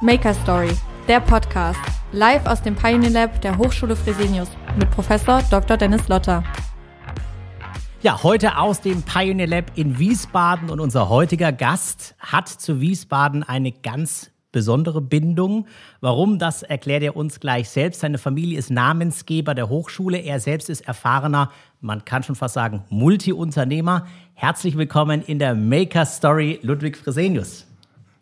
Maker 0.00 0.34
Story, 0.34 0.72
der 1.06 1.20
Podcast, 1.20 1.78
live 2.10 2.44
aus 2.46 2.60
dem 2.60 2.74
Pioneer 2.74 3.10
Lab 3.10 3.40
der 3.42 3.56
Hochschule 3.56 3.94
Fresenius 3.94 4.48
mit 4.76 4.90
Professor 4.90 5.40
Dr. 5.50 5.76
Dennis 5.76 6.08
Lotter. 6.08 6.42
Ja, 8.02 8.22
heute 8.24 8.58
aus 8.58 8.80
dem 8.80 9.02
Pioneer 9.02 9.46
Lab 9.46 9.70
in 9.76 9.96
Wiesbaden 9.98 10.68
und 10.68 10.80
unser 10.80 11.08
heutiger 11.08 11.52
Gast 11.52 12.16
hat 12.18 12.48
zu 12.48 12.80
Wiesbaden 12.80 13.44
eine 13.44 13.70
ganz 13.70 14.32
besondere 14.50 15.00
Bindung. 15.00 15.68
Warum, 16.00 16.40
das 16.40 16.64
erklärt 16.64 17.04
er 17.04 17.16
uns 17.16 17.38
gleich 17.38 17.68
selbst. 17.68 18.00
Seine 18.00 18.18
Familie 18.18 18.58
ist 18.58 18.70
Namensgeber 18.70 19.54
der 19.54 19.68
Hochschule. 19.68 20.18
Er 20.18 20.40
selbst 20.40 20.70
ist 20.70 20.88
erfahrener, 20.88 21.52
man 21.80 22.04
kann 22.04 22.24
schon 22.24 22.34
fast 22.34 22.54
sagen, 22.54 22.82
Multiunternehmer. 22.90 24.06
Herzlich 24.34 24.76
willkommen 24.76 25.22
in 25.22 25.38
der 25.38 25.54
Maker 25.54 26.04
Story 26.04 26.58
Ludwig 26.62 26.96
Fresenius. 26.96 27.68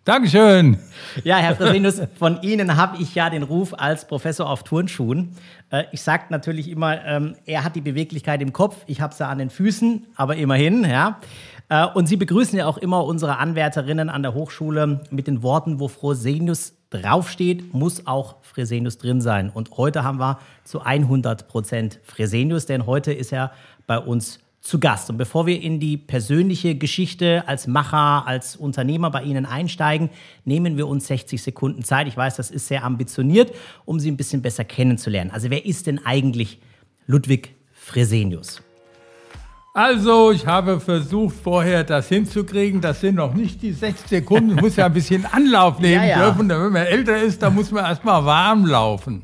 Dankeschön. 0.05 0.79
Ja, 1.23 1.37
Herr 1.37 1.55
Fresenius, 1.55 2.03
von 2.19 2.43
Ihnen 2.43 2.77
habe 2.77 3.01
ich 3.01 3.15
ja 3.15 3.31
den 3.31 3.45
Ruf 3.45 3.73
als 3.79 4.05
Professor 4.05 4.51
auf 4.51 4.65
Turnschuhen. 4.65 5.37
Äh, 5.71 5.85
ich 5.93 6.03
sage 6.03 6.25
natürlich 6.31 6.69
immer, 6.69 7.05
ähm, 7.05 7.37
er 7.47 7.63
hat 7.63 7.77
die 7.77 7.81
Beweglichkeit 7.81 8.43
im 8.43 8.53
Kopf, 8.53 8.79
ich 8.89 9.01
habe 9.01 9.15
sie 9.15 9.25
an 9.25 9.39
den 9.39 9.49
Füßen, 9.49 10.07
aber 10.17 10.35
immerhin, 10.35 10.85
ja. 10.85 11.21
Äh, 11.69 11.87
und 11.87 12.09
Sie 12.09 12.17
begrüßen 12.17 12.59
ja 12.59 12.67
auch 12.67 12.79
immer 12.79 13.05
unsere 13.05 13.39
Anwärterinnen 13.39 14.11
an 14.11 14.23
der 14.23 14.35
Hochschule 14.35 15.03
mit 15.11 15.29
den 15.29 15.45
Worten, 15.45 15.79
wo 15.79 15.87
Fresenius 15.87 16.75
draufsteht, 16.91 17.73
muss 17.73 18.05
auch 18.05 18.43
Fresenius 18.43 18.99
drin 18.99 19.21
sein. 19.21 19.51
Und 19.51 19.77
heute 19.77 20.03
haben 20.03 20.19
wir 20.19 20.41
zu 20.65 20.81
100 20.81 21.47
Prozent 21.47 22.01
Fresenius, 22.03 22.67
denn 22.67 22.87
heute 22.87 23.13
ist 23.13 23.33
er 23.33 23.53
bei 23.87 23.99
uns 23.99 24.41
zu 24.63 24.79
Gast. 24.79 25.11
Und 25.11 25.19
bevor 25.19 25.47
wir 25.47 25.61
in 25.61 25.81
die 25.81 25.97
persönliche 25.97 26.77
Geschichte 26.77 27.43
als 27.47 27.67
Macher, 27.67 28.27
als 28.27 28.57
Unternehmer 28.57 29.11
bei 29.11 29.25
Ihnen 29.25 29.45
einsteigen, 29.45 30.09
nehmen 30.45 30.77
wir 30.77 30.87
uns 30.87 31.09
60 31.09 31.43
Sekunden 31.43 31.83
Zeit. 31.83 32.07
Ich 32.07 32.17
weiß, 32.17 32.37
das 32.37 32.51
ist 32.51 32.69
sehr 32.69 32.85
ambitioniert, 32.85 33.53
um 33.85 33.99
Sie 33.99 34.11
ein 34.11 34.17
bisschen 34.17 34.41
besser 34.41 34.65
kennenzulernen. 34.65 35.33
Also 35.33 35.51
wer 35.51 35.67
ist 35.67 35.89
denn 35.89 36.07
eigentlich 36.07 36.61
Ludwig 37.07 37.55
Fresenius? 37.73 38.63
Also, 39.75 40.33
ich 40.33 40.47
habe 40.47 40.79
versucht, 40.81 41.35
vorher 41.35 41.83
das 41.83 42.09
hinzukriegen. 42.09 42.83
Das 42.83 43.01
sind 43.01 43.15
noch 43.15 43.33
nicht 43.33 43.63
die 43.63 43.73
sechs 43.73 44.07
Sekunden. 44.07 44.51
Ich 44.51 44.61
muss 44.61 44.77
ja 44.77 44.85
ein 44.85 44.93
bisschen 44.93 45.25
Anlauf 45.25 45.79
nehmen 45.81 46.05
ja, 46.05 46.09
ja. 46.09 46.25
dürfen. 46.27 46.47
Wenn 46.51 46.73
man 46.73 46.87
älter 46.87 47.17
ist, 47.17 47.43
dann 47.43 47.55
muss 47.55 47.71
man 47.71 47.87
erstmal 47.87 48.23
warm 48.23 48.67
laufen. 48.67 49.23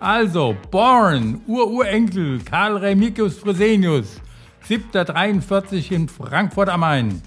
Also, 0.00 0.56
Born, 0.70 1.42
Ururenkel, 1.46 2.40
Karl 2.40 2.78
Remigius 2.78 3.38
Fresenius, 3.38 4.22
743 4.66 5.92
in 5.92 6.08
Frankfurt 6.08 6.70
am 6.70 6.80
Main. 6.80 7.20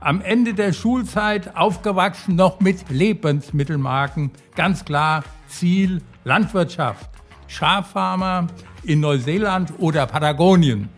Am 0.00 0.20
Ende 0.22 0.54
der 0.54 0.72
Schulzeit 0.72 1.56
aufgewachsen 1.56 2.34
noch 2.34 2.58
mit 2.58 2.90
Lebensmittelmarken. 2.90 4.32
Ganz 4.56 4.84
klar 4.84 5.22
Ziel 5.46 6.02
Landwirtschaft. 6.24 7.08
Schaffarmer 7.46 8.48
in 8.82 9.00
Neuseeland 9.00 9.72
oder 9.78 10.06
Patagonien. 10.06 10.88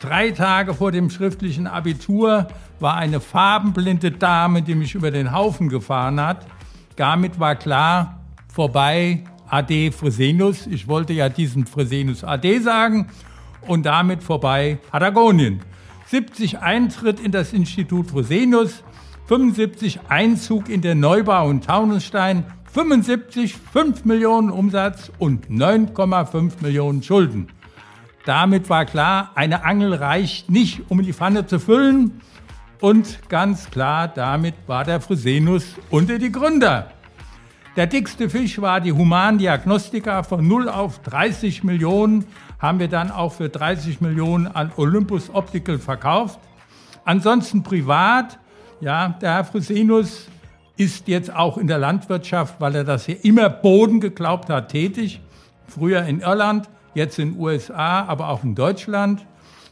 Drei 0.00 0.32
Tage 0.32 0.74
vor 0.74 0.92
dem 0.92 1.08
schriftlichen 1.08 1.66
Abitur 1.66 2.48
war 2.80 2.96
eine 2.96 3.20
farbenblinde 3.20 4.10
Dame, 4.10 4.60
die 4.60 4.74
mich 4.74 4.94
über 4.94 5.10
den 5.10 5.32
Haufen 5.32 5.68
gefahren 5.68 6.20
hat. 6.20 6.46
Damit 6.96 7.40
war 7.40 7.54
klar, 7.54 8.20
vorbei, 8.52 9.24
AD 9.48 9.92
Fresenius. 9.92 10.66
Ich 10.66 10.88
wollte 10.88 11.14
ja 11.14 11.28
diesen 11.30 11.64
Fresenius 11.64 12.22
AD 12.22 12.58
sagen 12.58 13.08
und 13.66 13.84
damit 13.84 14.22
vorbei 14.22 14.78
Patagonien. 14.90 15.60
70 16.06 16.60
Eintritt 16.60 17.20
in 17.20 17.32
das 17.32 17.52
Institut 17.52 18.10
Fresenius, 18.10 18.82
75 19.26 20.00
Einzug 20.08 20.68
in 20.68 20.82
den 20.82 21.00
Neubau 21.00 21.50
in 21.50 21.60
Taunusstein, 21.60 22.44
75 22.72 23.56
5 23.56 24.04
Millionen 24.04 24.50
Umsatz 24.50 25.10
und 25.18 25.48
9,5 25.48 26.62
Millionen 26.62 27.02
Schulden. 27.02 27.48
Damit 28.24 28.70
war 28.70 28.84
klar, 28.84 29.32
eine 29.34 29.64
Angel 29.64 29.94
reicht 29.94 30.50
nicht, 30.50 30.82
um 30.88 31.02
die 31.02 31.12
Pfanne 31.12 31.46
zu 31.46 31.58
füllen. 31.58 32.20
Und 32.80 33.28
ganz 33.28 33.70
klar, 33.70 34.08
damit 34.08 34.54
war 34.66 34.84
der 34.84 35.00
Fresenius 35.00 35.76
unter 35.90 36.18
die 36.18 36.32
Gründer. 36.32 36.90
Der 37.74 37.86
dickste 37.86 38.28
Fisch 38.28 38.60
war 38.60 38.80
die 38.80 38.92
Humandiagnostika 38.92 40.22
von 40.22 40.46
0 40.46 40.68
auf 40.68 40.98
30 41.00 41.64
Millionen 41.64 42.26
haben 42.62 42.78
wir 42.78 42.88
dann 42.88 43.10
auch 43.10 43.32
für 43.32 43.48
30 43.48 44.00
Millionen 44.00 44.46
an 44.46 44.70
Olympus 44.76 45.28
Optical 45.34 45.78
verkauft. 45.78 46.38
Ansonsten 47.04 47.64
privat, 47.64 48.38
ja, 48.80 49.08
der 49.20 49.34
Herr 49.34 49.44
Fresenius 49.44 50.28
ist 50.76 51.08
jetzt 51.08 51.34
auch 51.34 51.58
in 51.58 51.66
der 51.66 51.78
Landwirtschaft, 51.78 52.60
weil 52.60 52.76
er 52.76 52.84
das 52.84 53.06
hier 53.06 53.24
immer 53.24 53.50
Boden 53.50 54.00
geglaubt 54.00 54.48
hat, 54.48 54.70
tätig. 54.70 55.20
Früher 55.66 56.04
in 56.04 56.20
Irland, 56.20 56.70
jetzt 56.94 57.18
in 57.18 57.32
den 57.32 57.40
USA, 57.40 58.04
aber 58.04 58.28
auch 58.28 58.44
in 58.44 58.54
Deutschland. 58.54 59.26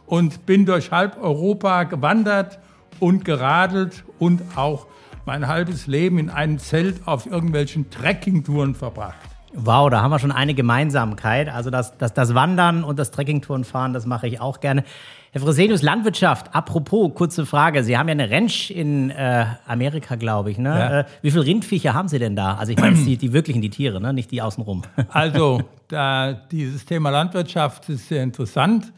Und 0.06 0.44
bin 0.44 0.66
durch 0.66 0.90
halb 0.90 1.22
Europa 1.22 1.84
gewandert 1.84 2.58
und 2.98 3.24
geradelt 3.24 4.02
und 4.18 4.42
auch 4.56 4.88
mein 5.26 5.46
halbes 5.46 5.86
Leben 5.86 6.18
in 6.18 6.28
einem 6.28 6.58
Zelt 6.58 7.06
auf 7.06 7.26
irgendwelchen 7.26 7.88
Trekkingtouren 7.90 8.74
verbracht. 8.74 9.29
Wow, 9.52 9.90
da 9.90 10.00
haben 10.00 10.10
wir 10.10 10.18
schon 10.18 10.30
eine 10.32 10.54
Gemeinsamkeit. 10.54 11.48
Also 11.48 11.70
das, 11.70 11.98
das, 11.98 12.14
das 12.14 12.34
Wandern 12.34 12.84
und 12.84 12.98
das 12.98 13.10
Trekkingtourenfahren, 13.10 13.92
das 13.92 14.06
mache 14.06 14.28
ich 14.28 14.40
auch 14.40 14.60
gerne. 14.60 14.84
Herr 15.32 15.40
Fresenius, 15.40 15.82
Landwirtschaft. 15.82 16.54
Apropos, 16.54 17.12
kurze 17.14 17.46
Frage. 17.46 17.82
Sie 17.82 17.96
haben 17.96 18.08
ja 18.08 18.12
eine 18.12 18.30
Ranch 18.30 18.70
in 18.70 19.10
äh, 19.10 19.46
Amerika, 19.66 20.16
glaube 20.16 20.50
ich. 20.50 20.58
Ne? 20.58 20.68
Ja. 20.68 21.00
Äh, 21.00 21.04
wie 21.22 21.30
viele 21.30 21.44
Rindviecher 21.44 21.94
haben 21.94 22.08
Sie 22.08 22.18
denn 22.18 22.36
da? 22.36 22.54
Also 22.54 22.72
ich 22.72 22.78
meine 22.78 22.96
die, 22.96 23.16
die 23.16 23.32
wirklichen, 23.32 23.60
die 23.60 23.70
Tiere, 23.70 24.00
ne? 24.00 24.12
nicht 24.12 24.30
die 24.30 24.42
außenrum. 24.42 24.82
also 25.08 25.62
da, 25.88 26.32
dieses 26.32 26.84
Thema 26.84 27.10
Landwirtschaft 27.10 27.88
ist 27.88 28.08
sehr 28.08 28.22
interessant. 28.22 28.92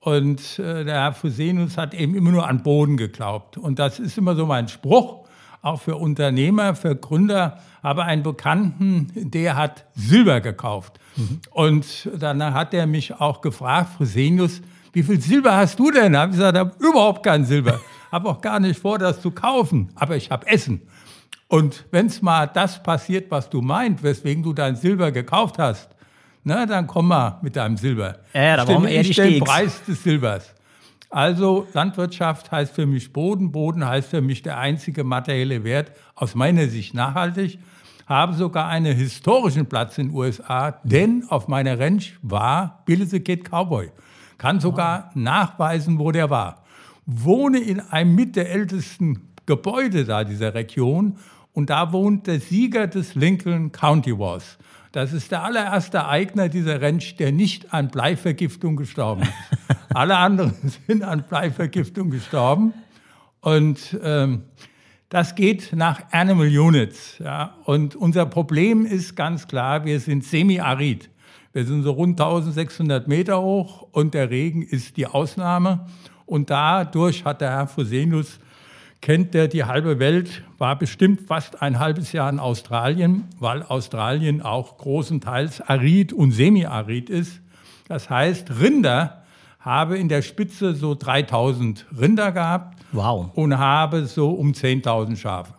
Und 0.00 0.58
äh, 0.58 0.84
der 0.84 0.94
Herr 0.94 1.12
Fresenius 1.12 1.78
hat 1.78 1.94
eben 1.94 2.14
immer 2.14 2.30
nur 2.30 2.46
an 2.46 2.62
Boden 2.62 2.98
geglaubt. 2.98 3.56
Und 3.56 3.78
das 3.78 3.98
ist 3.98 4.18
immer 4.18 4.34
so 4.34 4.44
mein 4.44 4.68
Spruch, 4.68 5.26
auch 5.62 5.80
für 5.80 5.96
Unternehmer, 5.96 6.74
für 6.74 6.94
Gründer 6.94 7.58
habe 7.84 8.04
einen 8.04 8.22
Bekannten, 8.22 9.12
der 9.14 9.56
hat 9.56 9.84
Silber 9.94 10.40
gekauft. 10.40 10.98
Mhm. 11.16 11.40
Und 11.50 12.08
dann 12.18 12.42
hat 12.42 12.72
er 12.74 12.86
mich 12.86 13.14
auch 13.14 13.42
gefragt, 13.42 13.90
Fresenius, 13.98 14.62
wie 14.94 15.02
viel 15.02 15.20
Silber 15.20 15.54
hast 15.54 15.78
du 15.78 15.90
denn? 15.90 16.16
Habe 16.16 16.32
ich 16.32 16.38
gesagt, 16.38 16.56
ich 16.56 16.60
habe 16.60 16.74
überhaupt 16.78 17.22
kein 17.22 17.44
Silber. 17.44 17.80
habe 18.10 18.28
auch 18.30 18.40
gar 18.40 18.58
nicht 18.58 18.80
vor, 18.80 18.98
das 18.98 19.20
zu 19.20 19.30
kaufen, 19.30 19.90
aber 19.96 20.16
ich 20.16 20.30
habe 20.30 20.46
Essen. 20.46 20.82
Und 21.48 21.84
wenn 21.90 22.06
es 22.06 22.22
mal 22.22 22.46
das 22.46 22.82
passiert, 22.82 23.30
was 23.30 23.50
du 23.50 23.60
meint, 23.60 24.02
weswegen 24.02 24.42
du 24.42 24.54
dein 24.54 24.76
Silber 24.76 25.12
gekauft 25.12 25.58
hast, 25.58 25.90
na, 26.42 26.66
dann 26.66 26.86
komm 26.86 27.08
mal 27.08 27.38
mit 27.42 27.56
deinem 27.56 27.76
Silber. 27.76 28.18
Ja, 28.32 28.56
da 28.56 28.64
brauchen 28.64 28.84
wir 28.84 28.90
eher 28.90 29.02
den 29.02 29.44
Preis 29.44 29.82
des 29.84 30.02
Silbers. 30.02 30.54
Also 31.10 31.66
Landwirtschaft 31.72 32.50
heißt 32.50 32.74
für 32.74 32.86
mich 32.86 33.12
Boden, 33.12 33.52
Boden 33.52 33.86
heißt 33.86 34.10
für 34.10 34.20
mich 34.20 34.42
der 34.42 34.58
einzige 34.58 35.04
materielle 35.04 35.64
Wert, 35.64 35.92
aus 36.14 36.34
meiner 36.34 36.66
Sicht 36.68 36.94
nachhaltig 36.94 37.58
habe 38.06 38.34
sogar 38.34 38.68
einen 38.68 38.94
historischen 38.94 39.66
Platz 39.66 39.98
in 39.98 40.08
den 40.08 40.16
USA, 40.16 40.72
denn 40.84 41.24
auf 41.28 41.48
meiner 41.48 41.78
Ranch 41.78 42.18
war 42.22 42.82
Billy 42.84 43.06
the 43.06 43.20
Kid 43.20 43.44
Cowboy. 43.50 43.90
Kann 44.38 44.60
sogar 44.60 45.10
oh. 45.14 45.18
nachweisen, 45.18 45.98
wo 45.98 46.12
der 46.12 46.30
war. 46.30 46.64
Wohne 47.06 47.58
in 47.58 47.80
einem 47.80 48.14
mit 48.14 48.36
der 48.36 48.50
ältesten 48.50 49.28
Gebäude 49.46 50.04
da 50.04 50.24
dieser 50.24 50.54
Region 50.54 51.18
und 51.52 51.70
da 51.70 51.92
wohnt 51.92 52.26
der 52.26 52.40
Sieger 52.40 52.86
des 52.86 53.14
Lincoln 53.14 53.72
County 53.72 54.18
Wars. 54.18 54.58
Das 54.92 55.12
ist 55.12 55.32
der 55.32 55.42
allererste 55.42 56.06
Eigner 56.06 56.48
dieser 56.48 56.80
Ranch, 56.80 57.16
der 57.16 57.32
nicht 57.32 57.72
an 57.74 57.88
Bleivergiftung 57.88 58.76
gestorben 58.76 59.22
ist. 59.22 59.76
Alle 59.94 60.16
anderen 60.16 60.54
sind 60.86 61.02
an 61.02 61.24
Bleivergiftung 61.28 62.10
gestorben. 62.10 62.74
Und 63.40 63.98
ähm, 64.02 64.42
das 65.14 65.36
geht 65.36 65.72
nach 65.72 66.00
Animal 66.10 66.48
Units. 66.48 67.18
Ja. 67.20 67.54
Und 67.66 67.94
unser 67.94 68.26
Problem 68.26 68.84
ist 68.84 69.14
ganz 69.14 69.46
klar, 69.46 69.84
wir 69.84 70.00
sind 70.00 70.24
semi-arid. 70.24 71.08
Wir 71.52 71.64
sind 71.64 71.84
so 71.84 71.92
rund 71.92 72.20
1600 72.20 73.06
Meter 73.06 73.40
hoch 73.40 73.86
und 73.92 74.12
der 74.12 74.30
Regen 74.30 74.62
ist 74.62 74.96
die 74.96 75.06
Ausnahme. 75.06 75.86
Und 76.26 76.50
dadurch 76.50 77.24
hat 77.24 77.42
der 77.42 77.50
Herr 77.50 77.68
Fusenius, 77.68 78.40
kennt 79.00 79.34
der 79.34 79.46
die 79.46 79.62
halbe 79.62 80.00
Welt, 80.00 80.42
war 80.58 80.76
bestimmt 80.76 81.20
fast 81.28 81.62
ein 81.62 81.78
halbes 81.78 82.10
Jahr 82.10 82.28
in 82.28 82.40
Australien, 82.40 83.26
weil 83.38 83.62
Australien 83.62 84.42
auch 84.42 84.78
großenteils 84.78 85.60
arid 85.60 86.12
und 86.12 86.32
semi-arid 86.32 87.08
ist. 87.08 87.40
Das 87.86 88.10
heißt, 88.10 88.58
Rinder 88.58 89.23
habe 89.64 89.98
in 89.98 90.08
der 90.08 90.22
Spitze 90.22 90.74
so 90.74 90.94
3000 90.94 91.86
Rinder 91.98 92.32
gehabt 92.32 92.78
wow. 92.92 93.30
und 93.34 93.58
habe 93.58 94.06
so 94.06 94.30
um 94.30 94.52
10.000 94.52 95.16
Schafe. 95.16 95.54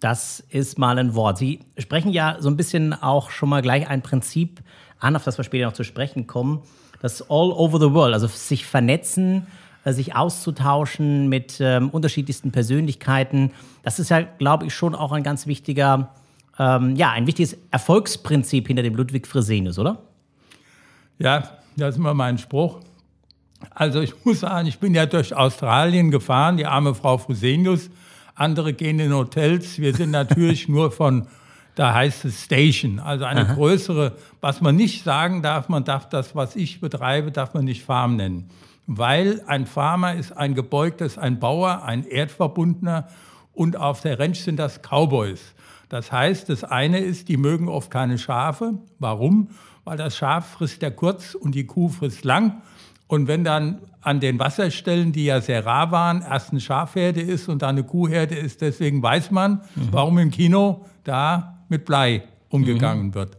Das 0.00 0.40
ist 0.50 0.78
mal 0.78 0.98
ein 0.98 1.14
Wort. 1.14 1.38
Sie 1.38 1.60
sprechen 1.78 2.12
ja 2.12 2.36
so 2.38 2.48
ein 2.50 2.56
bisschen 2.56 2.92
auch 2.92 3.30
schon 3.30 3.48
mal 3.48 3.62
gleich 3.62 3.88
ein 3.88 4.02
Prinzip 4.02 4.60
an, 5.00 5.16
auf 5.16 5.24
das 5.24 5.38
wir 5.38 5.44
später 5.44 5.66
noch 5.66 5.72
zu 5.72 5.84
sprechen 5.84 6.26
kommen. 6.26 6.62
Das 7.00 7.22
All 7.22 7.52
over 7.52 7.80
the 7.80 7.92
World, 7.92 8.14
also 8.14 8.26
sich 8.26 8.66
vernetzen, 8.66 9.46
äh, 9.84 9.92
sich 9.92 10.14
auszutauschen 10.14 11.28
mit 11.28 11.58
ähm, 11.60 11.90
unterschiedlichsten 11.90 12.52
Persönlichkeiten. 12.52 13.52
Das 13.82 13.98
ist 13.98 14.10
ja, 14.10 14.20
glaube 14.20 14.66
ich, 14.66 14.74
schon 14.74 14.94
auch 14.94 15.12
ein 15.12 15.22
ganz 15.22 15.46
wichtiger 15.46 16.10
ähm, 16.58 16.96
ja, 16.96 17.12
ein 17.12 17.26
wichtiges 17.26 17.56
Erfolgsprinzip 17.70 18.66
hinter 18.66 18.82
dem 18.82 18.94
Ludwig 18.94 19.26
Fresenius, 19.26 19.78
oder? 19.78 19.98
Ja, 21.18 21.50
das 21.76 21.90
ist 21.94 21.98
immer 21.98 22.14
mein 22.14 22.38
Spruch. 22.38 22.80
Also 23.70 24.00
ich 24.00 24.14
muss 24.24 24.40
sagen, 24.40 24.68
ich 24.68 24.78
bin 24.78 24.94
ja 24.94 25.06
durch 25.06 25.34
Australien 25.34 26.10
gefahren, 26.10 26.56
die 26.56 26.66
arme 26.66 26.94
Frau 26.94 27.18
Fresenius. 27.18 27.90
Andere 28.34 28.72
gehen 28.72 29.00
in 29.00 29.12
Hotels. 29.12 29.78
Wir 29.78 29.94
sind 29.94 30.10
natürlich 30.10 30.68
nur 30.68 30.90
von, 30.92 31.26
da 31.74 31.94
heißt 31.94 32.24
es 32.24 32.44
Station, 32.44 33.00
also 33.00 33.24
eine 33.24 33.46
Aha. 33.46 33.54
größere, 33.54 34.16
was 34.40 34.60
man 34.60 34.76
nicht 34.76 35.04
sagen 35.04 35.42
darf, 35.42 35.68
man 35.68 35.84
darf 35.84 36.08
das, 36.08 36.34
was 36.34 36.56
ich 36.56 36.80
betreibe, 36.80 37.32
darf 37.32 37.54
man 37.54 37.64
nicht 37.64 37.84
Farm 37.84 38.16
nennen. 38.16 38.50
Weil 38.86 39.42
ein 39.46 39.66
Farmer 39.66 40.14
ist 40.14 40.32
ein 40.36 40.54
gebeugtes, 40.54 41.18
ein 41.18 41.38
Bauer, 41.38 41.82
ein 41.84 42.04
Erdverbundener 42.04 43.08
und 43.52 43.76
auf 43.76 44.00
der 44.00 44.18
Ranch 44.18 44.40
sind 44.40 44.56
das 44.56 44.80
Cowboys. 44.82 45.54
Das 45.88 46.12
heißt, 46.12 46.48
das 46.48 46.64
eine 46.64 46.98
ist, 46.98 47.28
die 47.28 47.36
mögen 47.36 47.68
oft 47.68 47.90
keine 47.90 48.18
Schafe. 48.18 48.74
Warum? 48.98 49.48
Weil 49.84 49.96
das 49.96 50.16
Schaf 50.16 50.52
frisst 50.52 50.82
ja 50.82 50.90
kurz 50.90 51.34
und 51.34 51.54
die 51.54 51.66
Kuh 51.66 51.88
frisst 51.88 52.24
lang. 52.24 52.62
Und 53.08 53.26
wenn 53.26 53.42
dann 53.42 53.80
an 54.02 54.20
den 54.20 54.38
Wasserstellen, 54.38 55.12
die 55.12 55.24
ja 55.24 55.40
sehr 55.40 55.66
rar 55.66 55.90
waren, 55.90 56.22
erst 56.22 56.50
eine 56.50 56.60
Schafherde 56.60 57.20
ist 57.20 57.48
und 57.48 57.62
dann 57.62 57.70
eine 57.70 57.84
Kuhherde 57.84 58.36
ist, 58.36 58.60
deswegen 58.60 59.02
weiß 59.02 59.30
man, 59.30 59.62
mhm. 59.74 59.88
warum 59.90 60.18
im 60.18 60.30
Kino 60.30 60.84
da 61.04 61.58
mit 61.68 61.84
Blei 61.84 62.22
umgegangen 62.50 63.08
mhm. 63.08 63.14
wird. 63.14 63.36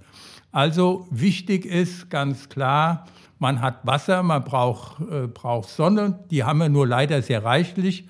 Also 0.52 1.08
wichtig 1.12 1.66
ist 1.66 2.10
ganz 2.10 2.50
klar, 2.50 3.06
man 3.38 3.62
hat 3.62 3.86
Wasser, 3.86 4.24
man 4.24 4.44
braucht, 4.44 5.00
äh, 5.02 5.28
braucht 5.28 5.70
Sonne, 5.70 6.20
die 6.32 6.44
haben 6.44 6.60
wir 6.60 6.70
nur 6.70 6.88
leider 6.88 7.22
sehr 7.22 7.44
reichlich, 7.44 8.08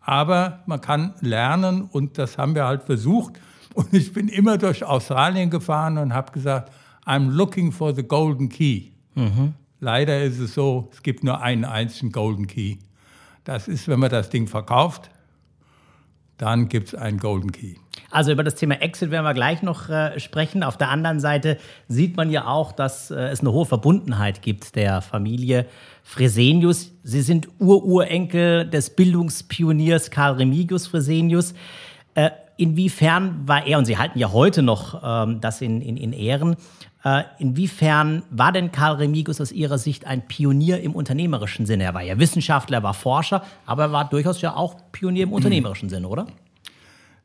aber 0.00 0.60
man 0.66 0.80
kann 0.80 1.14
lernen 1.20 1.82
und 1.82 2.18
das 2.18 2.38
haben 2.38 2.54
wir 2.54 2.64
halt 2.64 2.84
versucht. 2.84 3.34
Und 3.74 3.92
ich 3.92 4.12
bin 4.12 4.28
immer 4.28 4.58
durch 4.58 4.84
Australien 4.84 5.50
gefahren 5.50 5.98
und 5.98 6.14
habe 6.14 6.32
gesagt, 6.32 6.72
I'm 7.04 7.30
looking 7.30 7.72
for 7.72 7.94
the 7.94 8.02
golden 8.02 8.48
key. 8.48 8.90
Mhm. 9.14 9.54
Leider 9.80 10.22
ist 10.22 10.38
es 10.38 10.54
so, 10.54 10.90
es 10.92 11.02
gibt 11.02 11.24
nur 11.24 11.40
einen 11.40 11.64
einzigen 11.64 12.12
Golden 12.12 12.46
Key. 12.46 12.76
Das 13.44 13.66
ist, 13.66 13.88
wenn 13.88 13.98
man 13.98 14.10
das 14.10 14.28
Ding 14.28 14.46
verkauft, 14.46 15.10
dann 16.36 16.68
gibt 16.68 16.88
es 16.88 16.94
einen 16.94 17.18
Golden 17.18 17.52
Key. 17.52 17.74
Also 18.10 18.32
über 18.32 18.44
das 18.44 18.54
Thema 18.54 18.80
Exit 18.80 19.10
werden 19.10 19.24
wir 19.24 19.34
gleich 19.34 19.62
noch 19.62 19.88
äh, 19.88 20.18
sprechen. 20.20 20.62
Auf 20.62 20.76
der 20.76 20.88
anderen 20.88 21.20
Seite 21.20 21.58
sieht 21.88 22.16
man 22.16 22.30
ja 22.30 22.46
auch, 22.46 22.72
dass 22.72 23.10
äh, 23.10 23.28
es 23.28 23.40
eine 23.40 23.52
hohe 23.52 23.66
Verbundenheit 23.66 24.42
gibt 24.42 24.74
der 24.74 25.00
Familie 25.00 25.66
Fresenius. 26.02 26.92
Sie 27.02 27.22
sind 27.22 27.48
Ururenkel 27.58 28.68
des 28.68 28.90
Bildungspioniers 28.90 30.10
Karl 30.10 30.34
Remigius 30.34 30.86
Fresenius. 30.86 31.54
Äh, 32.14 32.30
inwiefern 32.56 33.46
war 33.46 33.66
er, 33.66 33.78
und 33.78 33.84
Sie 33.84 33.98
halten 33.98 34.18
ja 34.18 34.32
heute 34.32 34.62
noch 34.62 35.02
ähm, 35.04 35.40
das 35.40 35.60
in, 35.60 35.80
in, 35.80 35.96
in 35.96 36.12
Ehren, 36.12 36.56
inwiefern 37.38 38.22
war 38.30 38.52
denn 38.52 38.72
Karl 38.72 38.96
Remigus 38.96 39.40
aus 39.40 39.52
Ihrer 39.52 39.78
Sicht 39.78 40.06
ein 40.06 40.26
Pionier 40.28 40.80
im 40.80 40.94
unternehmerischen 40.94 41.64
Sinne? 41.64 41.84
Er 41.84 41.94
war 41.94 42.02
ja 42.02 42.18
Wissenschaftler, 42.18 42.78
er 42.78 42.82
war 42.82 42.94
Forscher, 42.94 43.42
aber 43.64 43.84
er 43.84 43.92
war 43.92 44.08
durchaus 44.08 44.42
ja 44.42 44.54
auch 44.54 44.76
Pionier 44.92 45.24
im 45.24 45.32
unternehmerischen 45.32 45.88
Sinne, 45.88 46.08
oder? 46.08 46.26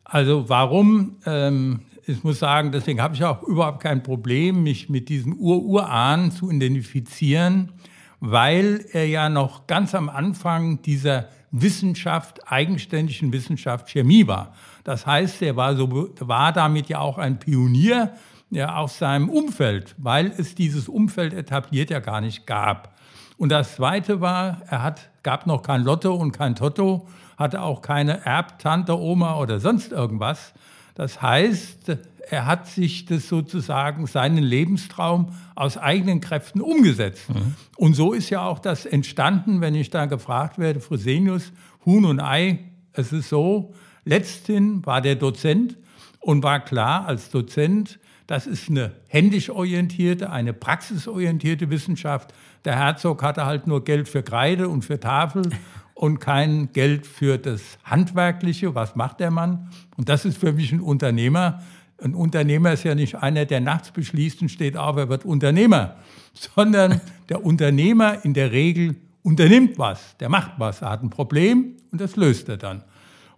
Also 0.05 0.47
warum? 0.47 1.17
Ähm, 1.25 1.81
ich 2.07 2.23
muss 2.23 2.39
sagen, 2.39 2.71
deswegen 2.71 3.01
habe 3.01 3.15
ich 3.15 3.23
auch 3.23 3.41
überhaupt 3.43 3.81
kein 3.81 4.03
Problem, 4.03 4.63
mich 4.63 4.89
mit 4.89 5.09
diesen 5.09 5.35
Ur-Urahnen 5.37 6.31
zu 6.31 6.51
identifizieren, 6.51 7.71
weil 8.19 8.85
er 8.93 9.07
ja 9.07 9.27
noch 9.27 9.67
ganz 9.67 9.95
am 9.95 10.07
Anfang 10.09 10.81
dieser 10.83 11.27
Wissenschaft, 11.51 12.51
eigenständigen 12.51 13.33
Wissenschaft 13.33 13.89
Chemie 13.89 14.27
war. 14.27 14.53
Das 14.83 15.05
heißt, 15.05 15.41
er 15.41 15.55
war, 15.55 15.75
so, 15.75 16.09
war 16.19 16.53
damit 16.53 16.89
ja 16.89 16.99
auch 16.99 17.17
ein 17.17 17.39
Pionier 17.39 18.13
ja, 18.55 18.77
aus 18.77 18.97
seinem 18.97 19.29
Umfeld, 19.29 19.95
weil 19.97 20.31
es 20.37 20.55
dieses 20.55 20.87
Umfeld 20.87 21.33
etabliert 21.33 21.89
ja 21.89 21.99
gar 21.99 22.21
nicht 22.21 22.47
gab. 22.47 22.95
Und 23.37 23.49
das 23.49 23.75
Zweite 23.75 24.21
war, 24.21 24.61
er 24.67 24.81
hat, 24.81 25.09
gab 25.23 25.45
noch 25.45 25.61
kein 25.61 25.83
Lotto 25.83 26.15
und 26.15 26.31
kein 26.31 26.55
Toto, 26.55 27.07
hatte 27.37 27.61
auch 27.61 27.81
keine 27.81 28.25
Erbtante, 28.25 28.97
Oma 28.97 29.37
oder 29.37 29.59
sonst 29.59 29.91
irgendwas. 29.91 30.53
Das 30.95 31.21
heißt, 31.21 31.97
er 32.29 32.45
hat 32.45 32.67
sich 32.67 33.05
das 33.05 33.27
sozusagen, 33.27 34.07
seinen 34.07 34.41
Lebenstraum 34.41 35.33
aus 35.53 35.77
eigenen 35.77 36.21
Kräften 36.21 36.61
umgesetzt. 36.61 37.29
Mhm. 37.29 37.55
Und 37.75 37.93
so 37.93 38.13
ist 38.13 38.29
ja 38.29 38.41
auch 38.47 38.59
das 38.59 38.85
entstanden, 38.85 39.59
wenn 39.59 39.75
ich 39.75 39.89
da 39.89 40.05
gefragt 40.05 40.57
werde, 40.57 40.79
Fresenius, 40.79 41.51
Huhn 41.85 42.05
und 42.05 42.21
Ei, 42.21 42.59
es 42.93 43.11
ist 43.11 43.27
so, 43.27 43.73
letzthin 44.05 44.85
war 44.85 45.01
der 45.01 45.15
Dozent 45.15 45.77
und 46.21 46.41
war 46.41 46.61
klar 46.61 47.05
als 47.05 47.29
Dozent, 47.29 47.99
das 48.27 48.47
ist 48.47 48.69
eine 48.69 48.93
händisch 49.07 49.49
orientierte, 49.49 50.31
eine 50.31 50.53
praxisorientierte 50.53 51.69
Wissenschaft. 51.69 52.33
Der 52.63 52.75
Herzog 52.75 53.21
hatte 53.21 53.45
halt 53.45 53.67
nur 53.67 53.83
Geld 53.83 54.09
für 54.09 54.23
Kreide 54.23 54.67
und 54.67 54.83
für 54.83 54.99
Tafel 54.99 55.43
und 55.93 56.19
kein 56.19 56.71
Geld 56.73 57.05
für 57.05 57.37
das 57.37 57.77
Handwerkliche. 57.83 58.73
Was 58.73 58.95
macht 58.95 59.19
der 59.19 59.31
Mann? 59.31 59.69
Und 59.95 60.09
das 60.09 60.25
ist 60.25 60.37
für 60.37 60.53
mich 60.53 60.71
ein 60.71 60.81
Unternehmer. 60.81 61.61
Ein 62.01 62.15
Unternehmer 62.15 62.73
ist 62.73 62.83
ja 62.83 62.95
nicht 62.95 63.15
einer, 63.15 63.45
der 63.45 63.61
nachts 63.61 63.91
beschließt 63.91 64.41
und 64.41 64.49
steht 64.49 64.75
auf, 64.75 64.97
er 64.97 65.07
wird 65.07 65.23
Unternehmer, 65.23 65.95
sondern 66.33 67.01
der 67.29 67.45
Unternehmer 67.45 68.25
in 68.25 68.33
der 68.33 68.51
Regel 68.51 68.95
unternimmt 69.21 69.79
was, 69.79 70.17
der 70.17 70.29
macht 70.29 70.51
was, 70.57 70.81
er 70.81 70.91
hat 70.91 71.01
ein 71.01 71.09
Problem 71.09 71.77
und 71.91 72.01
das 72.01 72.15
löst 72.15 72.49
er 72.49 72.57
dann. 72.57 72.83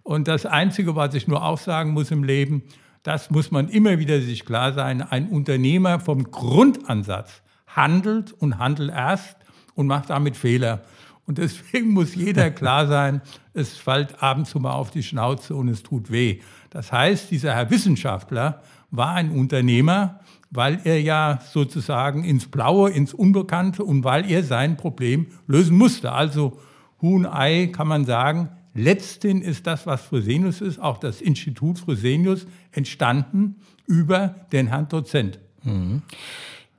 Und 0.02 0.28
das 0.28 0.44
Einzige, 0.44 0.96
was 0.96 1.14
ich 1.14 1.28
nur 1.28 1.44
auch 1.44 1.58
sagen 1.58 1.92
muss 1.92 2.10
im 2.10 2.24
Leben, 2.24 2.62
das 3.02 3.30
muss 3.30 3.50
man 3.50 3.68
immer 3.68 3.98
wieder 3.98 4.20
sich 4.20 4.44
klar 4.44 4.72
sein. 4.72 5.02
Ein 5.02 5.28
Unternehmer 5.28 6.00
vom 6.00 6.30
Grundansatz 6.30 7.42
handelt 7.66 8.32
und 8.32 8.58
handelt 8.58 8.90
erst 8.90 9.36
und 9.74 9.86
macht 9.86 10.10
damit 10.10 10.36
Fehler. 10.36 10.82
Und 11.26 11.38
deswegen 11.38 11.90
muss 11.90 12.14
jeder 12.14 12.50
klar 12.52 12.86
sein, 12.86 13.20
es 13.52 13.76
fällt 13.76 14.22
ab 14.22 14.38
und 14.38 14.46
zu 14.46 14.58
mal 14.60 14.72
auf 14.72 14.90
die 14.90 15.02
Schnauze 15.02 15.54
und 15.54 15.68
es 15.68 15.82
tut 15.82 16.10
weh. 16.10 16.40
Das 16.70 16.90
heißt, 16.90 17.30
dieser 17.30 17.54
Herr 17.54 17.70
Wissenschaftler 17.70 18.62
war 18.90 19.14
ein 19.14 19.30
Unternehmer, 19.30 20.20
weil 20.50 20.80
er 20.84 21.00
ja 21.00 21.40
sozusagen 21.52 22.24
ins 22.24 22.46
Blaue, 22.46 22.90
ins 22.90 23.12
Unbekannte 23.12 23.84
und 23.84 24.04
weil 24.04 24.30
er 24.30 24.42
sein 24.42 24.76
Problem 24.76 25.26
lösen 25.46 25.76
musste. 25.76 26.12
Also 26.12 26.58
Huhn-Ei 27.02 27.66
kann 27.66 27.88
man 27.88 28.06
sagen, 28.06 28.48
Letzthin 28.74 29.42
ist 29.42 29.66
das, 29.66 29.86
was 29.86 30.02
Fresenius 30.02 30.60
ist, 30.60 30.78
auch 30.78 30.98
das 30.98 31.20
Institut 31.20 31.78
Fresenius, 31.78 32.46
entstanden 32.72 33.56
über 33.86 34.34
den 34.52 34.68
Herrn 34.68 34.88
Dozent. 34.88 35.38
Mhm. 35.62 36.02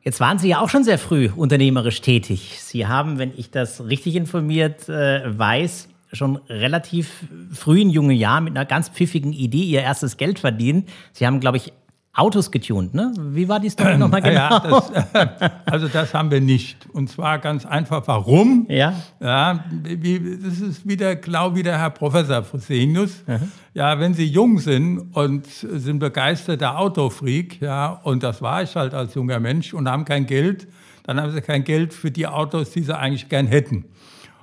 Jetzt 0.01 0.19
waren 0.19 0.39
Sie 0.39 0.49
ja 0.49 0.61
auch 0.61 0.69
schon 0.69 0.83
sehr 0.83 0.97
früh 0.97 1.29
unternehmerisch 1.35 2.01
tätig. 2.01 2.57
Sie 2.61 2.87
haben, 2.87 3.17
wenn 3.17 3.33
ich 3.35 3.51
das 3.51 3.85
richtig 3.85 4.15
informiert 4.15 4.87
äh, 4.87 5.37
weiß, 5.37 5.89
schon 6.13 6.37
relativ 6.47 7.27
früh 7.51 7.81
in 7.81 7.89
jungen 7.89 8.15
Jahren 8.15 8.45
mit 8.45 8.55
einer 8.55 8.65
ganz 8.65 8.89
pfiffigen 8.89 9.33
Idee 9.33 9.63
ihr 9.63 9.81
erstes 9.81 10.17
Geld 10.17 10.39
verdient. 10.39 10.89
Sie 11.11 11.27
haben, 11.27 11.39
glaube 11.39 11.57
ich, 11.57 11.73
Autos 12.13 12.51
getunt, 12.51 12.93
ne? 12.93 13.13
Wie 13.17 13.47
war 13.47 13.59
die 13.59 13.69
Story 13.69 13.97
nochmal 13.97 14.21
genau? 14.21 14.35
Ja, 14.35 14.59
das, 14.59 14.89
äh, 15.13 15.49
also 15.65 15.87
das 15.87 16.13
haben 16.13 16.31
wir 16.31 16.41
nicht. 16.41 16.87
Und 16.91 17.09
zwar 17.09 17.39
ganz 17.39 17.65
einfach, 17.65 18.07
warum? 18.07 18.65
Ja. 18.67 18.93
Ja, 19.21 19.63
wie, 19.69 20.37
das 20.41 20.59
ist 20.59 20.87
wieder, 20.87 21.15
glaube 21.15 21.59
ich, 21.59 21.63
der 21.63 21.77
Herr 21.77 21.91
Professor 21.91 22.43
Fresenius. 22.43 23.23
Mhm. 23.27 23.51
Ja, 23.73 23.99
wenn 23.99 24.13
Sie 24.13 24.25
jung 24.25 24.59
sind 24.59 24.99
und 25.13 25.45
sind 25.47 25.99
begeisterter 25.99 26.77
Autofreak, 26.79 27.61
ja, 27.61 27.99
und 28.03 28.23
das 28.23 28.41
war 28.41 28.63
ich 28.63 28.75
halt 28.75 28.93
als 28.93 29.13
junger 29.13 29.39
Mensch 29.39 29.73
und 29.73 29.87
haben 29.87 30.03
kein 30.03 30.25
Geld, 30.25 30.67
dann 31.03 31.21
haben 31.21 31.31
Sie 31.31 31.41
kein 31.41 31.63
Geld 31.63 31.93
für 31.93 32.11
die 32.11 32.27
Autos, 32.27 32.71
die 32.71 32.81
Sie 32.81 32.97
eigentlich 32.97 33.29
gern 33.29 33.47
hätten. 33.47 33.85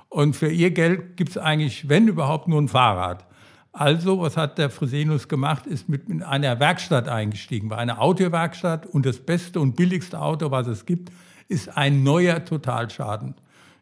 Und 0.09 0.35
für 0.35 0.49
Ihr 0.49 0.71
Geld 0.71 1.17
gibt 1.17 1.31
es 1.31 1.37
eigentlich, 1.37 1.89
wenn 1.89 2.07
überhaupt, 2.07 2.47
nur 2.47 2.61
ein 2.61 2.69
Fahrrad. 2.69 3.25
Also, 3.79 4.19
was 4.21 4.37
hat 4.37 4.57
der 4.57 4.71
Fresenius 4.71 5.27
gemacht? 5.27 5.67
Ist 5.67 5.87
mit 5.87 6.09
in 6.09 6.23
einer 6.23 6.59
Werkstatt 6.59 7.07
eingestiegen, 7.07 7.69
bei 7.69 7.77
einer 7.77 8.01
Autowerkstatt. 8.01 8.87
Und 8.87 9.05
das 9.05 9.19
beste 9.19 9.59
und 9.59 9.75
billigste 9.75 10.19
Auto, 10.19 10.49
was 10.49 10.65
es 10.65 10.87
gibt, 10.87 11.11
ist 11.47 11.77
ein 11.77 12.01
neuer 12.01 12.43
Totalschaden. 12.43 13.35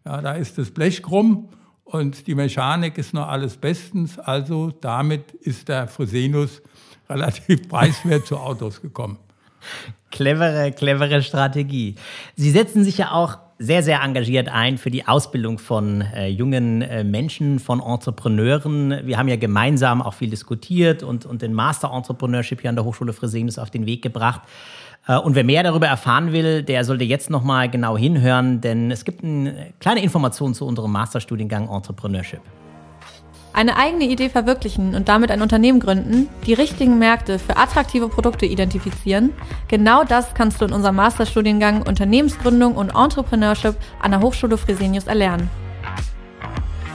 Ja, 0.04 0.20
da 0.20 0.34
ist 0.34 0.58
das 0.58 0.72
Blech 0.72 1.02
krumm 1.02 1.48
und 1.86 2.28
die 2.28 2.36
Mechanik 2.36 2.98
ist 2.98 3.14
noch 3.14 3.30
alles 3.30 3.56
bestens. 3.56 4.20
Also 4.20 4.72
damit 4.82 5.32
ist 5.32 5.70
der 5.70 5.88
Fresenius 5.88 6.62
relativ 7.10 7.70
preiswert 7.70 8.28
zu 8.28 8.36
Autos 8.36 8.82
gekommen. 8.82 9.18
Clevere, 10.12 10.74
clevere 10.74 11.22
Strategie. 11.22 11.96
Sie 12.36 12.52
setzen 12.52 12.84
sich 12.84 12.98
ja 12.98 13.12
auch 13.12 13.38
sehr, 13.58 13.84
sehr 13.84 14.02
engagiert 14.02 14.50
ein 14.50 14.78
für 14.78 14.92
die 14.92 15.08
Ausbildung 15.08 15.60
von 15.60 16.02
äh, 16.02 16.28
jungen 16.28 16.82
äh, 16.82 17.04
Menschen, 17.04 17.60
von 17.60 17.80
Entrepreneuren. 17.80 19.02
Wir 19.06 19.18
haben 19.18 19.30
ja 19.30 19.38
gemeinsam 19.38 20.02
auch 20.02 20.14
viel 20.14 20.30
diskutiert 20.30 21.04
und, 21.04 21.26
und 21.26 21.42
den 21.42 21.54
Master 21.54 21.92
Entrepreneurship 21.94 22.62
hier 22.62 22.70
an 22.70 22.76
der 22.76 22.84
Hochschule 22.84 23.14
Fresenius 23.14 23.58
auf 23.58 23.72
den 23.72 23.86
Weg 23.86 24.02
gebracht. 24.02 24.42
Äh, 25.08 25.18
und 25.18 25.36
wer 25.36 25.44
mehr 25.44 25.64
darüber 25.64 25.88
erfahren 25.88 26.34
will, 26.34 26.64
der 26.64 26.84
sollte 26.84 27.06
jetzt 27.06 27.30
nochmal 27.30 27.70
genau 27.70 27.98
hinhören, 27.98 28.60
denn 28.60 28.92
es 28.92 29.06
gibt 29.06 29.24
eine 29.24 29.74
kleine 29.80 30.04
Information 30.04 30.54
zu 30.54 30.66
unserem 30.66 30.92
Masterstudiengang 30.92 31.70
Entrepreneurship. 31.70 32.42
Eine 33.56 33.78
eigene 33.78 34.04
Idee 34.04 34.28
verwirklichen 34.28 34.96
und 34.96 35.08
damit 35.08 35.32
ein 35.32 35.42
Unternehmen 35.42 35.80
gründen, 35.80 36.28
die 36.46 36.54
richtigen 36.54 37.00
Märkte 37.00 37.40
für 37.40 37.56
attraktive 37.56 38.10
Produkte 38.10 38.46
identifizieren, 38.46 39.32
genau 39.70 40.04
das 40.04 40.34
kannst 40.34 40.60
du 40.60 40.66
in 40.66 40.74
unserem 40.74 40.98
Masterstudiengang 40.98 41.82
Unternehmensgründung 41.82 42.76
und 42.76 42.90
Entrepreneurship 42.90 43.78
an 44.02 44.12
der 44.12 44.20
Hochschule 44.20 44.58
Fresenius 44.58 45.08
erlernen. 45.08 45.50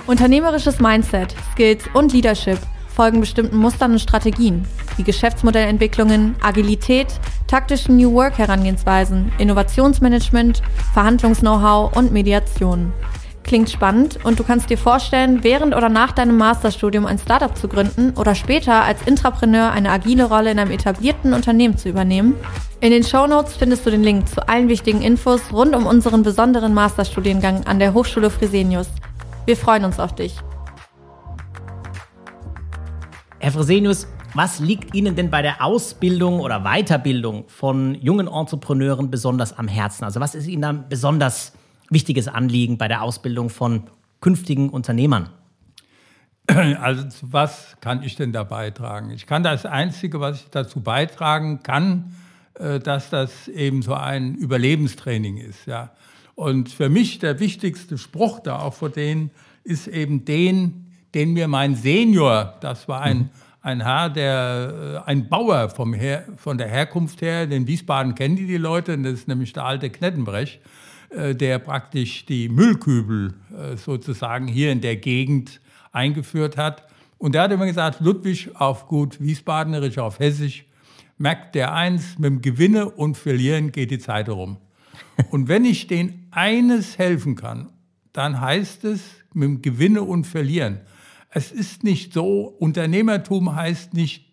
Unternehmerisches 0.07 0.81
Mindset, 0.81 1.35
Skills 1.52 1.85
und 1.95 2.12
Leadership 2.12 2.59
folgen 2.95 3.21
bestimmten 3.21 3.57
Mustern 3.57 3.93
und 3.93 4.00
Strategien, 4.00 4.67
wie 4.99 5.02
Geschäftsmodellentwicklungen, 5.02 6.37
Agilität, 6.43 7.07
taktischen 7.47 7.97
New 7.97 8.12
Work 8.12 8.37
Herangehensweisen, 8.37 9.33
Innovationsmanagement, 9.38 10.61
Verhandlungs-Know-how 10.93 11.97
und 11.97 12.12
Mediation. 12.12 12.93
Klingt 13.42 13.70
spannend 13.70 14.18
und 14.25 14.38
du 14.38 14.44
kannst 14.44 14.70
dir 14.70 14.78
vorstellen, 14.78 15.42
während 15.42 15.75
oder 15.75 15.88
nach 15.88 16.12
deinem 16.12 16.37
Masterstudium 16.37 17.06
ein 17.06 17.18
Startup 17.18 17.56
zu 17.56 17.68
gründen 17.68 18.12
oder 18.16 18.35
später 18.35 18.85
als 18.85 19.02
Intrapreneur 19.06 19.73
eine 19.73 19.90
agile 19.90 20.25
Rolle 20.25 20.50
in 20.50 20.59
einem 20.59 20.70
etablierten 20.70 21.32
Unternehmen 21.32 21.76
zu 21.76 21.88
übernehmen? 21.88 22.35
In 22.80 22.90
den 22.92 23.02
Show 23.02 23.26
Notes 23.26 23.56
findest 23.56 23.85
du 23.87 23.90
den 23.90 24.02
Link 24.02 24.28
zu 24.28 24.49
allen 24.49 24.68
wichtigen 24.68 25.02
Infos 25.02 25.40
rund 25.52 25.75
um 25.75 25.87
unseren 25.87 26.23
besonderen 26.23 26.75
Masterstudiengang 26.75 27.66
an 27.66 27.78
der 27.78 27.94
Hochschule 27.94 28.30
Fresenius. 28.30 28.88
Wir 29.47 29.56
freuen 29.56 29.85
uns 29.85 29.99
auf 29.99 30.14
dich. 30.14 30.37
Herr 33.38 33.52
Fresenius, 33.52 34.06
was 34.35 34.61
liegt 34.61 34.94
Ihnen 34.94 35.16
denn 35.16 35.30
bei 35.30 35.42
der 35.42 35.64
Ausbildung 35.64 36.40
oder 36.40 36.61
Weiterbildung 36.61 37.44
von 37.49 37.97
jungen 37.97 38.28
Entrepreneuren 38.28 39.11
besonders 39.11 39.59
am 39.59 39.66
Herzen? 39.66 40.04
Also 40.04 40.20
was 40.20 40.35
ist 40.35 40.47
Ihnen 40.47 40.62
da 40.62 40.73
besonders 40.73 41.52
wichtiges 41.90 42.28
Anliegen 42.28 42.78
bei 42.78 42.88
der 42.88 43.02
Ausbildung 43.02 43.50
von 43.50 43.85
künftigen 44.20 44.70
Unternehmern? 44.70 45.30
Also 46.80 47.04
was 47.23 47.76
kann 47.80 48.02
ich 48.02 48.16
denn 48.16 48.32
da 48.32 48.42
beitragen? 48.42 49.11
Ich 49.11 49.26
kann 49.26 49.42
das 49.42 49.66
Einzige, 49.66 50.20
was 50.20 50.40
ich 50.40 50.50
dazu 50.50 50.80
beitragen 50.80 51.62
kann, 51.62 52.16
äh, 52.54 52.80
dass 52.80 53.11
das 53.11 53.47
eben 53.49 53.82
so 53.82 53.94
ein 53.94 54.35
Überlebenstraining 54.35 55.37
ist. 55.37 55.66
Ja. 55.66 55.90
Und 56.35 56.70
für 56.70 56.88
mich 56.88 57.18
der 57.18 57.38
wichtigste 57.38 57.99
Spruch 57.99 58.40
da 58.40 58.59
auch 58.59 58.75
vor 58.75 58.90
denen 58.90 59.30
ist 59.62 59.87
eben 59.87 60.25
den, 60.25 60.87
den 61.14 61.32
mir 61.32 61.49
mein 61.49 61.76
Senior, 61.76 62.54
das 62.61 62.88
war 62.88 63.02
ein, 63.02 63.18
mhm. 63.18 63.28
ein 63.62 63.80
Herr, 63.82 64.11
der, 64.11 65.02
äh, 65.06 65.09
ein 65.09 65.28
Bauer 65.28 65.68
vom 65.68 65.94
her, 65.94 66.25
von 66.37 66.59
der 66.59 66.68
Herkunft 66.68 67.23
her, 67.23 67.47
den 67.47 67.66
Wiesbaden 67.66 68.14
kennen 68.14 68.37
die 68.37 68.47
die 68.47 68.56
Leute, 68.56 68.97
das 68.99 69.12
ist 69.12 69.28
nämlich 69.28 69.52
der 69.52 69.64
alte 69.64 69.90
Knettenbrech, 69.90 70.61
der 71.11 71.59
praktisch 71.59 72.25
die 72.26 72.49
Müllkübel 72.49 73.35
äh, 73.57 73.76
sozusagen 73.76 74.47
hier 74.47 74.71
in 74.71 74.81
der 74.81 74.97
Gegend 74.97 75.61
eingeführt 75.93 76.57
hat. 76.57 76.87
Und 77.19 77.35
der 77.35 77.43
hat 77.43 77.52
immer 77.52 77.67
gesagt, 77.67 78.00
Ludwig 78.00 78.50
auf 78.55 78.87
gut 78.87 79.21
Wiesbadenisch, 79.21 79.99
auf 79.99 80.21
Hessisch, 80.21 80.64
merkt 81.19 81.55
der 81.55 81.75
eins, 81.75 82.19
mit 82.19 82.31
dem 82.31 82.43
Gewinne 82.43 82.88
und 82.88 83.17
Verlieren 83.17 83.73
geht 83.73 83.90
die 83.90 83.99
Zeit 83.99 84.29
herum. 84.29 84.57
Und 85.31 85.49
wenn 85.49 85.64
ich 85.64 85.87
denen 85.87 86.26
eines 86.31 86.97
helfen 86.97 87.37
kann, 87.37 87.71
dann 88.12 88.40
heißt 88.40 88.85
es 88.85 89.02
mit 89.35 89.45
dem 89.45 89.62
Gewinne 89.62 90.02
und 90.02 90.26
Verlieren. 90.26 90.81
Es 91.31 91.52
ist 91.52 91.85
nicht 91.85 92.12
so, 92.12 92.55
Unternehmertum 92.59 93.55
heißt 93.55 93.93
nicht 93.95 94.33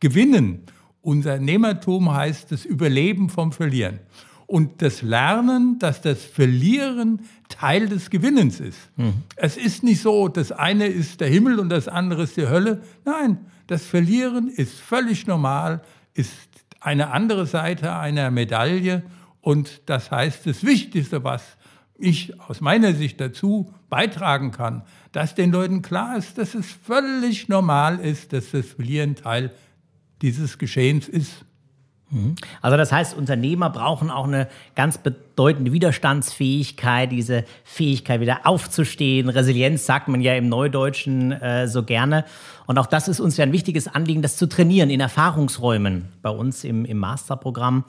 gewinnen. 0.00 0.62
Unternehmertum 1.02 2.12
heißt 2.12 2.52
das 2.52 2.64
Überleben 2.64 3.28
vom 3.28 3.52
Verlieren 3.52 3.98
und 4.48 4.80
das 4.80 5.02
Lernen, 5.02 5.78
dass 5.78 6.00
das 6.00 6.24
Verlieren 6.24 7.20
Teil 7.50 7.86
des 7.86 8.08
Gewinnens 8.08 8.60
ist. 8.60 8.78
Mhm. 8.96 9.22
Es 9.36 9.58
ist 9.58 9.84
nicht 9.84 10.00
so, 10.00 10.28
das 10.28 10.52
eine 10.52 10.86
ist 10.86 11.20
der 11.20 11.28
Himmel 11.28 11.60
und 11.60 11.68
das 11.68 11.86
andere 11.86 12.22
ist 12.22 12.38
die 12.38 12.48
Hölle. 12.48 12.82
Nein, 13.04 13.38
das 13.66 13.84
Verlieren 13.84 14.48
ist 14.48 14.80
völlig 14.80 15.26
normal, 15.26 15.82
ist 16.14 16.32
eine 16.80 17.10
andere 17.10 17.46
Seite 17.46 17.94
einer 17.94 18.30
Medaille 18.30 19.02
und 19.42 19.82
das 19.84 20.10
heißt, 20.10 20.46
das 20.46 20.64
Wichtigste, 20.64 21.22
was 21.22 21.42
ich 21.98 22.40
aus 22.40 22.62
meiner 22.62 22.94
Sicht 22.94 23.20
dazu 23.20 23.74
beitragen 23.90 24.50
kann, 24.50 24.82
dass 25.12 25.34
den 25.34 25.52
Leuten 25.52 25.82
klar 25.82 26.16
ist, 26.16 26.38
dass 26.38 26.54
es 26.54 26.72
völlig 26.72 27.48
normal 27.48 27.98
ist, 28.00 28.32
dass 28.32 28.52
das 28.52 28.66
Verlieren 28.68 29.14
Teil 29.14 29.52
dieses 30.22 30.56
Geschehens 30.56 31.06
ist. 31.06 31.44
Mhm. 32.10 32.36
Also 32.62 32.76
das 32.76 32.92
heißt, 32.92 33.16
Unternehmer 33.16 33.70
brauchen 33.70 34.10
auch 34.10 34.26
eine 34.26 34.48
ganz 34.74 34.98
bedeutende 34.98 35.72
Widerstandsfähigkeit, 35.72 37.12
diese 37.12 37.44
Fähigkeit 37.64 38.20
wieder 38.20 38.40
aufzustehen. 38.44 39.28
Resilienz 39.28 39.84
sagt 39.84 40.08
man 40.08 40.20
ja 40.20 40.34
im 40.34 40.48
Neudeutschen 40.48 41.32
äh, 41.32 41.68
so 41.68 41.82
gerne. 41.82 42.24
Und 42.66 42.78
auch 42.78 42.86
das 42.86 43.08
ist 43.08 43.20
uns 43.20 43.36
ja 43.36 43.44
ein 43.44 43.52
wichtiges 43.52 43.88
Anliegen, 43.88 44.22
das 44.22 44.36
zu 44.36 44.48
trainieren 44.48 44.90
in 44.90 45.00
Erfahrungsräumen 45.00 46.08
bei 46.22 46.30
uns 46.30 46.64
im, 46.64 46.84
im 46.84 46.98
Masterprogramm 46.98 47.84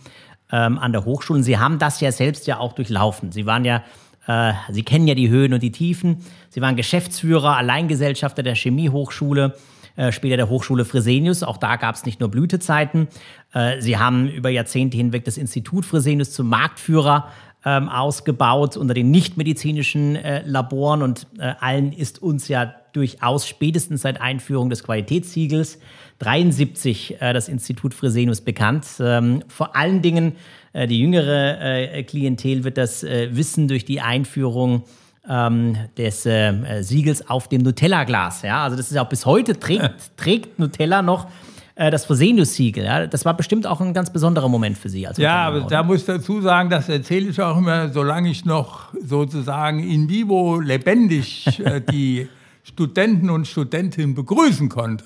ähm, 0.51 0.77
an 0.77 0.91
der 0.91 1.05
Hochschule. 1.05 1.37
Und 1.37 1.43
Sie 1.43 1.57
haben 1.57 1.79
das 1.79 2.01
ja 2.01 2.11
selbst 2.11 2.47
ja 2.47 2.59
auch 2.59 2.73
durchlaufen. 2.73 3.31
Sie 3.31 3.45
waren 3.45 3.63
ja 3.63 3.83
äh, 4.27 4.53
Sie 4.69 4.83
kennen 4.83 5.07
ja 5.07 5.15
die 5.15 5.29
Höhen 5.29 5.53
und 5.53 5.63
die 5.63 5.71
Tiefen. 5.71 6.25
Sie 6.49 6.61
waren 6.61 6.75
Geschäftsführer, 6.75 7.55
Alleingesellschafter 7.57 8.43
der 8.43 8.55
Chemiehochschule 8.55 9.55
äh, 9.95 10.11
später 10.11 10.37
der 10.37 10.49
Hochschule 10.49 10.85
Fresenius. 10.85 11.43
Auch 11.43 11.57
da 11.57 11.75
gab 11.75 11.95
es 11.95 12.05
nicht 12.05 12.19
nur 12.19 12.29
Blütezeiten. 12.29 13.07
Äh, 13.53 13.81
sie 13.81 13.97
haben 13.97 14.29
über 14.29 14.49
Jahrzehnte 14.49 14.97
hinweg 14.97 15.25
das 15.25 15.37
Institut 15.37 15.85
Fresenius 15.85 16.31
zum 16.31 16.47
Marktführer 16.47 17.29
ähm, 17.65 17.89
ausgebaut 17.89 18.77
unter 18.77 18.93
den 18.93 19.11
nichtmedizinischen 19.11 20.15
äh, 20.15 20.43
Laboren 20.45 21.01
und 21.01 21.27
allen 21.59 21.91
ist 21.91 22.21
uns 22.21 22.47
ja 22.47 22.73
durchaus 22.93 23.47
spätestens 23.47 24.03
seit 24.03 24.21
Einführung 24.21 24.69
des 24.69 24.83
Qualitätssiegels 24.83 25.79
73 26.19 27.21
äh, 27.21 27.33
das 27.33 27.49
Institut 27.49 27.93
Fresenius 27.93 28.41
bekannt. 28.41 28.85
Ähm, 29.01 29.43
vor 29.47 29.75
allen 29.75 30.01
Dingen 30.01 30.35
die 30.71 30.99
jüngere 30.99 32.03
Klientel 32.03 32.63
wird 32.63 32.77
das 32.77 33.01
wissen 33.01 33.67
durch 33.67 33.85
die 33.85 34.01
Einführung 34.01 34.83
ähm, 35.29 35.77
des 35.97 36.25
äh, 36.25 36.81
Siegels 36.81 37.29
auf 37.29 37.47
dem 37.47 37.61
Nutella-Glas. 37.61 38.41
Ja? 38.41 38.63
Also 38.63 38.75
das 38.75 38.91
ist 38.91 38.97
auch 38.97 39.07
bis 39.07 39.25
heute 39.25 39.57
trägt, 39.57 40.17
trägt 40.17 40.57
Nutella 40.57 41.01
noch 41.03 41.27
äh, 41.75 41.91
das 41.91 42.05
Fresenius-Siegel. 42.05 42.83
Ja? 42.83 43.05
Das 43.07 43.25
war 43.25 43.37
bestimmt 43.37 43.67
auch 43.67 43.79
ein 43.79 43.93
ganz 43.93 44.11
besonderer 44.11 44.49
Moment 44.49 44.77
für 44.77 44.89
Sie. 44.89 45.07
ja, 45.17 45.47
aber 45.47 45.61
da 45.61 45.83
muss 45.83 45.99
ich 45.99 46.05
dazu 46.05 46.41
sagen, 46.41 46.69
das 46.71 46.89
erzähle 46.89 47.29
ich 47.29 47.39
auch 47.39 47.57
immer, 47.57 47.89
solange 47.89 48.29
ich 48.29 48.43
noch 48.43 48.91
sozusagen 48.99 49.87
in 49.87 50.09
vivo 50.09 50.59
lebendig 50.59 51.59
äh, 51.63 51.79
die 51.91 52.27
Studenten 52.63 53.29
und 53.29 53.47
Studentinnen 53.47 54.15
begrüßen 54.15 54.67
konnte. 54.67 55.05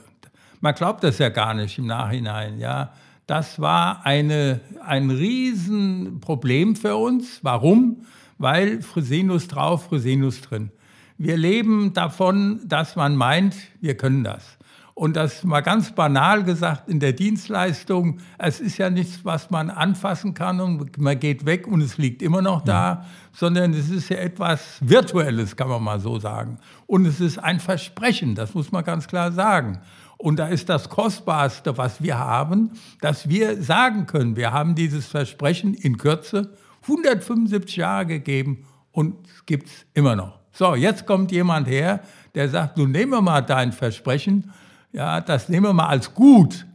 Man 0.62 0.74
glaubt 0.74 1.04
das 1.04 1.18
ja 1.18 1.28
gar 1.28 1.54
nicht 1.54 1.78
im 1.78 1.88
Nachhinein. 1.88 2.58
Ja, 2.60 2.94
das 3.28 3.60
war 3.60 4.06
eine, 4.06 4.62
ein 4.86 5.10
Riesenproblem 5.10 6.78
für 6.78 6.96
uns. 6.96 7.40
Warum? 7.42 8.06
Weil 8.44 8.82
Fresenius 8.82 9.48
drauf, 9.48 9.86
Fresenius 9.86 10.42
drin. 10.42 10.70
Wir 11.18 11.38
leben 11.38 11.94
davon, 11.94 12.60
dass 12.66 12.96
man 12.96 13.16
meint, 13.16 13.56
wir 13.82 13.96
können 13.96 14.24
das. 14.24 14.58
Und 14.96 15.16
das 15.16 15.44
mal 15.44 15.62
ganz 15.62 15.96
banal 15.96 16.44
gesagt 16.44 16.88
in 16.88 17.00
der 17.00 17.14
Dienstleistung, 17.14 18.20
es 18.38 18.60
ist 18.60 18.78
ja 18.78 18.92
nichts, 18.92 19.26
was 19.26 19.50
man 19.50 19.72
anfassen 19.72 20.36
kann 20.36 20.60
und 20.60 21.00
man 21.00 21.20
geht 21.20 21.46
weg 21.46 21.66
und 21.68 21.82
es 21.82 21.98
liegt 21.98 22.22
immer 22.22 22.44
noch 22.44 22.64
da, 22.64 22.84
ja. 22.84 23.06
sondern 23.32 23.74
es 23.74 23.90
ist 23.90 24.10
ja 24.10 24.18
etwas 24.18 24.78
Virtuelles, 24.82 25.56
kann 25.56 25.70
man 25.70 25.82
mal 25.82 26.00
so 26.00 26.20
sagen. 26.20 26.60
Und 26.86 27.08
es 27.08 27.20
ist 27.20 27.40
ein 27.40 27.60
Versprechen, 27.60 28.36
das 28.36 28.54
muss 28.54 28.72
man 28.72 28.84
ganz 28.84 29.08
klar 29.08 29.32
sagen. 29.32 29.80
Und 30.18 30.38
da 30.38 30.48
ist 30.48 30.70
das 30.70 30.90
Kostbarste, 30.90 31.78
was 31.78 32.04
wir 32.04 32.20
haben, 32.20 32.72
dass 33.02 33.30
wir 33.30 33.64
sagen 33.64 34.06
können, 34.06 34.36
wir 34.36 34.52
haben 34.52 34.76
dieses 34.76 35.08
Versprechen 35.08 35.74
in 35.74 35.98
Kürze 35.98 36.52
175 36.84 37.76
Jahre 37.78 38.06
gegeben 38.06 38.66
und 38.92 39.16
gibt 39.46 39.68
es 39.68 39.86
immer 39.94 40.16
noch. 40.16 40.40
So, 40.52 40.76
jetzt 40.76 41.06
kommt 41.06 41.32
jemand 41.32 41.68
her, 41.68 42.02
der 42.36 42.48
sagt, 42.50 42.78
du 42.78 42.86
nehmen 42.86 43.12
wir 43.12 43.22
mal 43.22 43.42
dein 43.42 43.72
Versprechen, 43.72 44.52
ja, 44.92 45.20
das 45.22 45.50
nehmen 45.50 45.66
wir 45.66 45.74
mal 45.74 45.88
als 45.88 46.14
gut. 46.14 46.66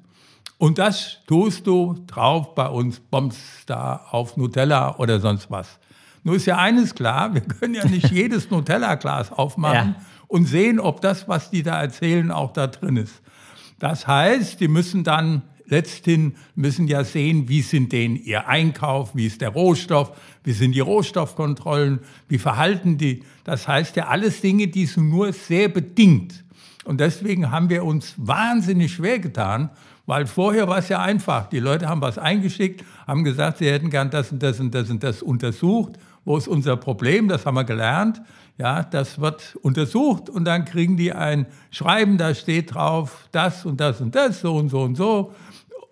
Und 0.58 0.78
das 0.78 1.18
tust 1.26 1.66
du 1.68 1.94
drauf 2.08 2.54
bei 2.56 2.68
uns, 2.68 2.98
bombst 2.98 3.40
da 3.66 4.06
auf 4.10 4.36
Nutella 4.36 4.96
oder 4.96 5.20
sonst 5.20 5.50
was. 5.50 5.78
Nur 6.24 6.34
ist 6.34 6.46
ja 6.46 6.58
eines 6.58 6.94
klar, 6.94 7.32
wir 7.32 7.42
können 7.42 7.74
ja 7.74 7.86
nicht 7.86 8.10
jedes 8.10 8.50
Nutella-Glas 8.50 9.30
aufmachen 9.30 9.94
ja. 9.96 10.04
und 10.26 10.46
sehen, 10.46 10.80
ob 10.80 11.00
das, 11.00 11.28
was 11.28 11.50
die 11.50 11.62
da 11.62 11.80
erzählen, 11.80 12.32
auch 12.32 12.52
da 12.52 12.66
drin 12.66 12.96
ist. 12.96 13.22
Das 13.78 14.08
heißt, 14.08 14.58
die 14.58 14.66
müssen 14.66 15.04
dann 15.04 15.42
letzthin 15.68 16.34
müssen 16.54 16.88
ja 16.88 17.04
sehen, 17.04 17.48
wie 17.48 17.62
sind 17.62 17.92
denen 17.92 18.16
ihr 18.16 18.48
Einkauf, 18.48 19.14
wie 19.14 19.26
ist 19.26 19.40
der 19.40 19.50
Rohstoff, 19.50 20.12
wie 20.44 20.52
sind 20.52 20.72
die 20.72 20.80
Rohstoffkontrollen, 20.80 22.00
wie 22.28 22.38
verhalten 22.38 22.98
die. 22.98 23.22
Das 23.44 23.68
heißt 23.68 23.96
ja 23.96 24.08
alles 24.08 24.40
Dinge, 24.40 24.68
die 24.68 24.86
sind 24.86 25.08
nur 25.08 25.32
sehr 25.32 25.68
bedingt. 25.68 26.44
Und 26.84 27.00
deswegen 27.00 27.50
haben 27.50 27.68
wir 27.68 27.84
uns 27.84 28.14
wahnsinnig 28.16 28.94
schwer 28.94 29.18
getan, 29.18 29.70
weil 30.06 30.26
vorher 30.26 30.68
war 30.68 30.78
es 30.78 30.88
ja 30.88 31.02
einfach. 31.02 31.50
Die 31.50 31.58
Leute 31.58 31.86
haben 31.86 32.00
was 32.00 32.16
eingeschickt, 32.16 32.82
haben 33.06 33.24
gesagt, 33.24 33.58
sie 33.58 33.70
hätten 33.70 33.90
gern 33.90 34.10
das 34.10 34.32
und 34.32 34.42
das 34.42 34.58
und 34.58 34.74
das 34.74 34.88
und 34.88 35.02
das 35.02 35.22
untersucht. 35.22 35.98
Wo 36.24 36.38
ist 36.38 36.48
unser 36.48 36.76
Problem? 36.76 37.28
Das 37.28 37.44
haben 37.44 37.56
wir 37.56 37.64
gelernt. 37.64 38.22
Ja, 38.58 38.82
das 38.82 39.20
wird 39.20 39.56
untersucht 39.62 40.28
und 40.28 40.44
dann 40.44 40.64
kriegen 40.64 40.96
die 40.96 41.12
ein 41.12 41.46
Schreiben, 41.70 42.18
da 42.18 42.34
steht 42.34 42.74
drauf, 42.74 43.28
das 43.30 43.64
und 43.64 43.80
das 43.80 44.00
und 44.00 44.16
das, 44.16 44.40
so 44.40 44.56
und 44.56 44.68
so 44.68 44.82
und 44.82 44.96
so. 44.96 45.32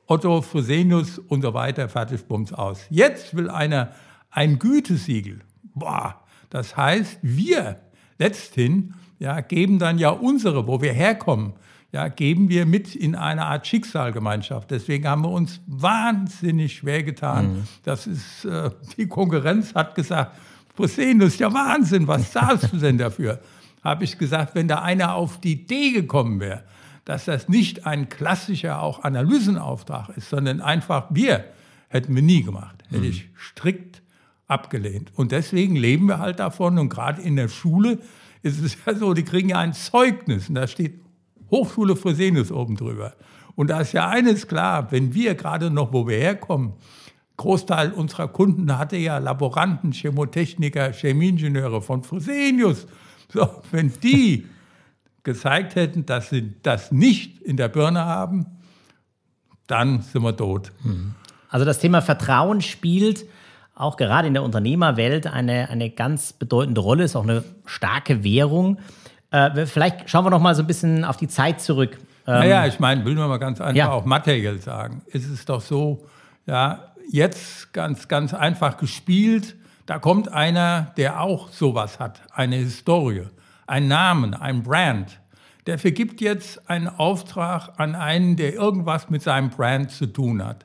Otto 0.09 0.43
Fresenius 0.43 1.19
und 1.19 1.43
so 1.43 1.55
weiter, 1.55 1.89
fertig, 1.89 2.27
bums 2.27 2.53
aus. 2.53 2.81
Jetzt 2.91 3.37
will 3.37 3.49
einer 3.49 3.93
ein 4.31 4.59
Gütesiegel. 4.59 5.41
Boah, 5.75 6.21
das 6.51 6.77
heißt, 6.77 7.19
wir 7.23 7.81
letzthin 8.19 8.95
ja, 9.19 9.41
geben 9.41 9.79
dann 9.79 9.99
ja 9.99 10.11
unsere, 10.11 10.67
wo 10.67 10.81
wir 10.81 10.93
herkommen, 10.93 11.55
ja, 11.93 12.09
geben 12.09 12.49
wir 12.49 12.67
mit 12.67 12.95
in 12.95 13.15
eine 13.15 13.47
Art 13.47 13.67
Schicksalgemeinschaft. 13.67 14.71
Deswegen 14.71 15.09
haben 15.09 15.23
wir 15.23 15.31
uns 15.31 15.61
wahnsinnig 15.67 16.75
schwer 16.75 17.03
getan. 17.03 17.47
Mhm. 17.47 17.63
Das 17.85 18.07
ist, 18.07 18.45
äh, 18.45 18.71
die 18.97 19.07
Konkurrenz 19.07 19.75
hat 19.75 19.95
gesagt, 19.95 20.37
Fresenius, 20.77 21.39
ja 21.39 21.53
Wahnsinn, 21.53 22.07
was 22.07 22.33
zahlst 22.33 22.73
du 22.73 22.77
denn 22.77 22.99
dafür? 22.99 23.41
Habe 23.83 24.05
ich 24.05 24.19
gesagt, 24.19 24.55
wenn 24.55 24.69
da 24.69 24.83
einer 24.83 25.15
auf 25.15 25.41
die 25.41 25.53
Idee 25.53 25.93
gekommen 25.93 26.41
wäre, 26.41 26.65
dass 27.05 27.25
das 27.25 27.49
nicht 27.49 27.87
ein 27.87 28.09
klassischer 28.09 28.83
auch 28.83 29.05
Analysenauftrag 29.05 30.11
ist, 30.17 30.29
sondern 30.29 30.61
einfach 30.61 31.07
wir, 31.11 31.45
hätten 31.89 32.15
wir 32.15 32.23
nie 32.23 32.43
gemacht. 32.43 32.85
Hätte 32.89 33.03
mhm. 33.03 33.11
ich 33.11 33.29
strikt 33.37 34.03
abgelehnt. 34.49 35.13
Und 35.15 35.33
deswegen 35.33 35.77
leben 35.77 36.07
wir 36.07 36.19
halt 36.19 36.41
davon. 36.41 36.79
Und 36.79 36.89
gerade 36.89 37.23
in 37.23 37.37
der 37.37 37.49
Schule 37.49 37.99
ist 38.43 38.63
es 38.63 38.77
ja 38.87 38.95
so, 38.95 39.15
die 39.15 39.25
kriegen 39.25 39.49
ja 39.49 39.59
ein 39.59 39.73
Zeugnis 39.73 40.49
und 40.49 40.57
da 40.57 40.67
steht 40.67 41.01
Hochschule 41.51 41.97
Fresenius 41.97 42.51
oben 42.51 42.77
drüber. 42.77 43.15
Und 43.55 43.71
da 43.71 43.81
ist 43.81 43.93
ja 43.93 44.09
eines 44.09 44.49
klar, 44.49 44.91
wenn 44.91 45.15
wir 45.15 45.35
gerade 45.35 45.71
noch, 45.71 45.93
wo 45.93 46.07
wir 46.07 46.19
herkommen, 46.19 46.75
Großteil 47.37 47.93
unserer 47.93 48.29
Kunden 48.29 48.79
hatte 48.79 48.97
ja 48.97 49.19
Laboranten, 49.19 49.93
Chemotechniker, 49.93 50.93
Chemieingenieure 50.93 51.83
von 51.83 52.03
Fresenius. 52.03 52.87
So, 53.33 53.49
wenn 53.71 53.93
die 54.03 54.47
gezeigt 55.23 55.75
hätten, 55.75 56.07
dass 56.07 56.31
sie 56.31 56.55
das 56.63 56.93
nicht 56.93 57.41
in 57.43 57.57
der 57.57 57.69
Birne 57.69 58.05
haben, 58.05 58.47
dann 59.67 60.01
sind 60.01 60.23
wir 60.23 60.37
tot. 60.37 60.73
Hm. 60.83 61.15
Also 61.49 61.67
das 61.67 61.79
Thema 61.79 62.01
Vertrauen 62.01 62.61
spielt 62.61 63.27
auch 63.75 63.97
gerade 63.97 64.27
in 64.27 64.35
der 64.35 64.43
Unternehmerwelt 64.43 65.27
eine, 65.27 65.69
eine 65.69 65.91
ganz 65.91 66.33
bedeutende 66.33 66.81
Rolle, 66.81 67.05
ist 67.05 67.15
auch 67.15 67.25
eine 67.25 67.45
starke 67.67 68.25
Währung. 68.25 68.79
Äh, 69.31 69.67
vielleicht 69.67 70.09
schauen 70.09 70.25
wir 70.25 70.31
noch 70.31 70.41
mal 70.41 70.55
so 70.55 70.63
ein 70.63 70.67
bisschen 70.67 71.05
auf 71.05 71.19
die 71.19 71.29
Zeit 71.29 71.61
zurück. 71.61 71.99
Ähm, 72.27 72.35
naja, 72.35 72.67
ich 72.67 72.81
meine, 72.81 73.05
will 73.05 73.15
man 73.15 73.29
mal 73.29 73.39
ganz 73.39 73.61
einfach 73.61 73.77
ja. 73.77 73.91
auch 73.91 74.07
materiell 74.07 74.59
sagen. 74.61 75.03
Es 75.13 75.27
ist 75.27 75.49
doch 75.49 75.61
so, 75.61 76.07
ja, 76.47 76.95
jetzt 77.11 77.73
ganz, 77.73 78.09
ganz 78.09 78.35
einfach 78.35 78.77
gespielt, 78.77 79.57
da 79.87 79.99
kommt 79.99 80.33
einer, 80.33 80.93
der 80.97 81.21
auch 81.21 81.51
sowas 81.51 82.01
hat, 82.01 82.21
eine 82.33 82.57
Historie, 82.57 83.29
einen 83.67 83.89
Namen, 83.89 84.35
ein 84.35 84.63
Brand. 84.63 85.21
Der 85.67 85.79
vergibt 85.79 86.21
jetzt 86.21 86.69
einen 86.69 86.89
Auftrag 86.89 87.79
an 87.79 87.95
einen, 87.95 88.37
der 88.37 88.55
irgendwas 88.55 89.11
mit 89.11 89.23
seinem 89.23 89.51
Brand 89.51 89.91
zu 89.91 90.07
tun 90.07 90.45
hat. 90.45 90.65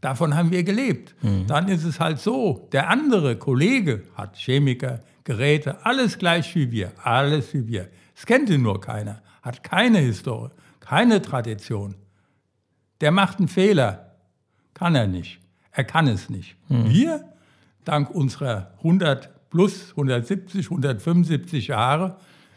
Davon 0.00 0.34
haben 0.34 0.50
wir 0.50 0.64
gelebt. 0.64 1.14
Mhm. 1.22 1.46
Dann 1.46 1.68
ist 1.68 1.84
es 1.84 1.98
halt 2.00 2.18
so, 2.18 2.68
der 2.72 2.90
andere 2.90 3.36
Kollege 3.36 4.04
hat 4.14 4.36
Chemiker, 4.36 5.00
Geräte, 5.24 5.84
alles 5.86 6.18
gleich 6.18 6.54
wie 6.54 6.70
wir, 6.70 6.92
alles 7.02 7.54
wie 7.54 7.66
wir. 7.66 7.88
Es 8.14 8.26
kennt 8.26 8.50
ihn 8.50 8.62
nur 8.62 8.80
keiner, 8.80 9.22
hat 9.42 9.62
keine 9.62 9.98
Historie, 9.98 10.50
keine 10.80 11.22
Tradition. 11.22 11.94
Der 13.00 13.10
macht 13.10 13.38
einen 13.38 13.48
Fehler, 13.48 14.16
kann 14.74 14.94
er 14.94 15.06
nicht. 15.06 15.40
Er 15.74 15.84
kann 15.84 16.06
es 16.06 16.30
nicht. 16.30 16.56
Mhm. 16.68 16.88
Wir, 16.88 17.24
dank 17.84 18.10
unserer 18.10 18.70
100 18.78 19.50
plus 19.50 19.90
170, 19.90 20.66
175 20.66 21.68
Jahre, 21.68 22.16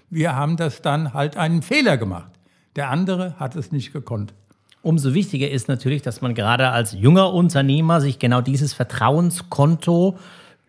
wir 0.10 0.36
haben 0.36 0.56
das 0.56 0.82
dann 0.82 1.14
halt 1.14 1.36
einen 1.36 1.62
Fehler 1.62 1.98
gemacht. 1.98 2.32
Der 2.76 2.90
andere 2.90 3.36
hat 3.40 3.56
es 3.56 3.72
nicht 3.72 3.92
gekonnt. 3.92 4.34
Umso 4.82 5.14
wichtiger 5.14 5.50
ist 5.50 5.68
natürlich, 5.68 6.02
dass 6.02 6.22
man 6.22 6.34
gerade 6.34 6.70
als 6.70 6.94
junger 6.94 7.34
Unternehmer 7.34 8.00
sich 8.00 8.20
genau 8.20 8.42
dieses 8.42 8.74
Vertrauenskonto 8.74 10.18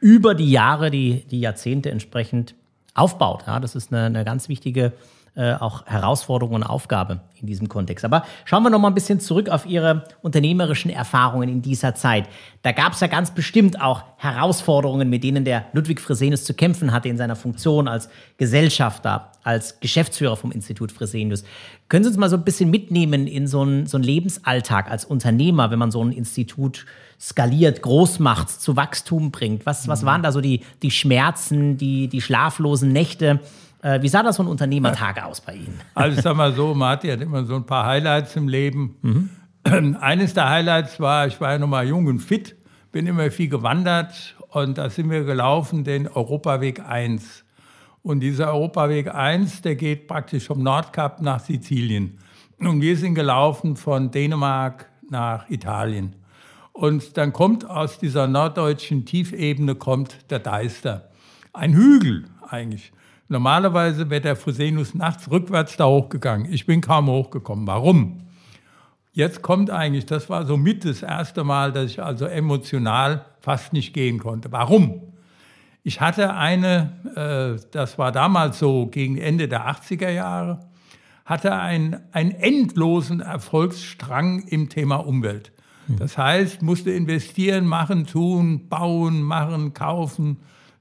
über 0.00 0.34
die 0.34 0.50
Jahre, 0.50 0.90
die, 0.90 1.24
die 1.30 1.40
Jahrzehnte 1.40 1.90
entsprechend 1.90 2.54
aufbaut. 2.94 3.44
Ja, 3.46 3.60
das 3.60 3.76
ist 3.76 3.92
eine, 3.92 4.06
eine 4.06 4.24
ganz 4.24 4.48
wichtige 4.48 4.92
äh, 5.38 5.54
auch 5.54 5.86
Herausforderung 5.86 6.56
und 6.56 6.64
Aufgabe 6.64 7.20
in 7.40 7.46
diesem 7.46 7.68
Kontext. 7.68 8.04
Aber 8.04 8.24
schauen 8.44 8.64
wir 8.64 8.70
noch 8.70 8.80
mal 8.80 8.88
ein 8.88 8.94
bisschen 8.94 9.20
zurück 9.20 9.48
auf 9.48 9.66
Ihre 9.66 10.02
unternehmerischen 10.20 10.90
Erfahrungen 10.90 11.48
in 11.48 11.62
dieser 11.62 11.94
Zeit. 11.94 12.28
Da 12.62 12.72
gab 12.72 12.94
es 12.94 13.00
ja 13.00 13.06
ganz 13.06 13.30
bestimmt 13.30 13.80
auch 13.80 14.02
Herausforderungen, 14.16 15.08
mit 15.08 15.22
denen 15.22 15.44
der 15.44 15.66
Ludwig 15.72 16.00
Fresenius 16.00 16.42
zu 16.42 16.54
kämpfen 16.54 16.90
hatte 16.90 17.08
in 17.08 17.16
seiner 17.16 17.36
Funktion 17.36 17.86
als 17.86 18.08
Gesellschafter, 18.36 19.30
als 19.44 19.78
Geschäftsführer 19.78 20.36
vom 20.36 20.50
Institut 20.50 20.90
Fresenius. 20.90 21.44
Können 21.88 22.02
Sie 22.02 22.08
uns 22.08 22.18
mal 22.18 22.30
so 22.30 22.36
ein 22.36 22.42
bisschen 22.42 22.70
mitnehmen 22.70 23.28
in 23.28 23.46
so 23.46 23.62
einen, 23.62 23.86
so 23.86 23.96
einen 23.96 24.04
Lebensalltag 24.04 24.90
als 24.90 25.04
Unternehmer, 25.04 25.70
wenn 25.70 25.78
man 25.78 25.92
so 25.92 26.02
ein 26.02 26.10
Institut 26.10 26.84
skaliert, 27.20 27.82
groß 27.82 28.18
macht, 28.18 28.50
zu 28.50 28.74
Wachstum 28.74 29.30
bringt? 29.30 29.66
Was, 29.66 29.86
was 29.86 30.04
waren 30.04 30.24
da 30.24 30.32
so 30.32 30.40
die, 30.40 30.62
die 30.82 30.90
Schmerzen, 30.90 31.76
die, 31.76 32.08
die 32.08 32.20
schlaflosen 32.20 32.92
Nächte? 32.92 33.38
Äh, 33.82 34.02
wie 34.02 34.08
sah 34.08 34.22
das 34.22 34.36
so 34.36 34.42
ein 34.42 34.48
Unternehmertag 34.48 35.22
aus 35.24 35.40
bei 35.40 35.54
Ihnen? 35.54 35.80
Also 35.94 36.16
ich 36.16 36.22
sag 36.22 36.36
mal 36.36 36.52
so, 36.52 36.74
man 36.74 36.90
hat 36.90 37.04
ja 37.04 37.14
immer 37.14 37.44
so 37.44 37.56
ein 37.56 37.66
paar 37.66 37.86
Highlights 37.86 38.34
im 38.36 38.48
Leben. 38.48 38.96
Mhm. 39.02 39.96
Eines 40.00 40.34
der 40.34 40.48
Highlights 40.48 40.98
war, 40.98 41.26
ich 41.26 41.40
war 41.40 41.52
ja 41.52 41.58
noch 41.58 41.68
mal 41.68 41.86
jung 41.86 42.06
und 42.06 42.20
fit, 42.20 42.56
bin 42.90 43.06
immer 43.06 43.30
viel 43.30 43.48
gewandert 43.48 44.34
und 44.48 44.78
da 44.78 44.90
sind 44.90 45.10
wir 45.10 45.24
gelaufen 45.24 45.84
den 45.84 46.08
Europaweg 46.08 46.80
1. 46.80 47.44
Und 48.02 48.20
dieser 48.20 48.52
Europaweg 48.52 49.14
1, 49.14 49.62
der 49.62 49.76
geht 49.76 50.08
praktisch 50.08 50.46
vom 50.46 50.62
Nordkap 50.62 51.20
nach 51.20 51.40
Sizilien. 51.40 52.18
Und 52.58 52.80
wir 52.80 52.96
sind 52.96 53.14
gelaufen 53.14 53.76
von 53.76 54.10
Dänemark 54.10 54.88
nach 55.10 55.48
Italien. 55.50 56.16
Und 56.72 57.16
dann 57.16 57.32
kommt 57.32 57.68
aus 57.68 57.98
dieser 57.98 58.26
norddeutschen 58.26 59.04
Tiefebene 59.04 59.74
kommt 59.74 60.30
der 60.30 60.38
Deister. 60.38 61.10
Ein 61.52 61.74
Hügel 61.74 62.24
eigentlich. 62.48 62.92
Normalerweise 63.28 64.08
wäre 64.08 64.22
der 64.22 64.36
Fresenius 64.36 64.94
nachts 64.94 65.30
rückwärts 65.30 65.76
da 65.76 65.86
hochgegangen. 65.86 66.50
Ich 66.50 66.64
bin 66.64 66.80
kaum 66.80 67.08
hochgekommen. 67.08 67.66
Warum? 67.66 68.18
Jetzt 69.12 69.42
kommt 69.42 69.70
eigentlich, 69.70 70.06
das 70.06 70.30
war 70.30 70.46
so 70.46 70.56
mit 70.56 70.84
das 70.84 71.02
erste 71.02 71.44
Mal, 71.44 71.72
dass 71.72 71.90
ich 71.90 72.02
also 72.02 72.24
emotional 72.24 73.26
fast 73.40 73.72
nicht 73.72 73.92
gehen 73.92 74.18
konnte. 74.18 74.50
Warum? 74.52 75.02
Ich 75.82 76.00
hatte 76.00 76.34
eine, 76.34 76.92
äh, 77.16 77.60
das 77.70 77.98
war 77.98 78.12
damals 78.12 78.58
so 78.58 78.86
gegen 78.86 79.18
Ende 79.18 79.48
der 79.48 79.68
80er 79.68 80.10
Jahre, 80.10 80.60
hatte 81.24 81.54
ein, 81.54 82.00
einen 82.12 82.30
endlosen 82.30 83.20
Erfolgsstrang 83.20 84.44
im 84.48 84.70
Thema 84.70 84.96
Umwelt. 84.96 85.52
Das 85.98 86.18
heißt, 86.18 86.60
musste 86.60 86.90
investieren, 86.90 87.66
machen, 87.66 88.06
tun, 88.06 88.68
bauen, 88.68 89.22
machen, 89.22 89.72
kaufen 89.72 90.38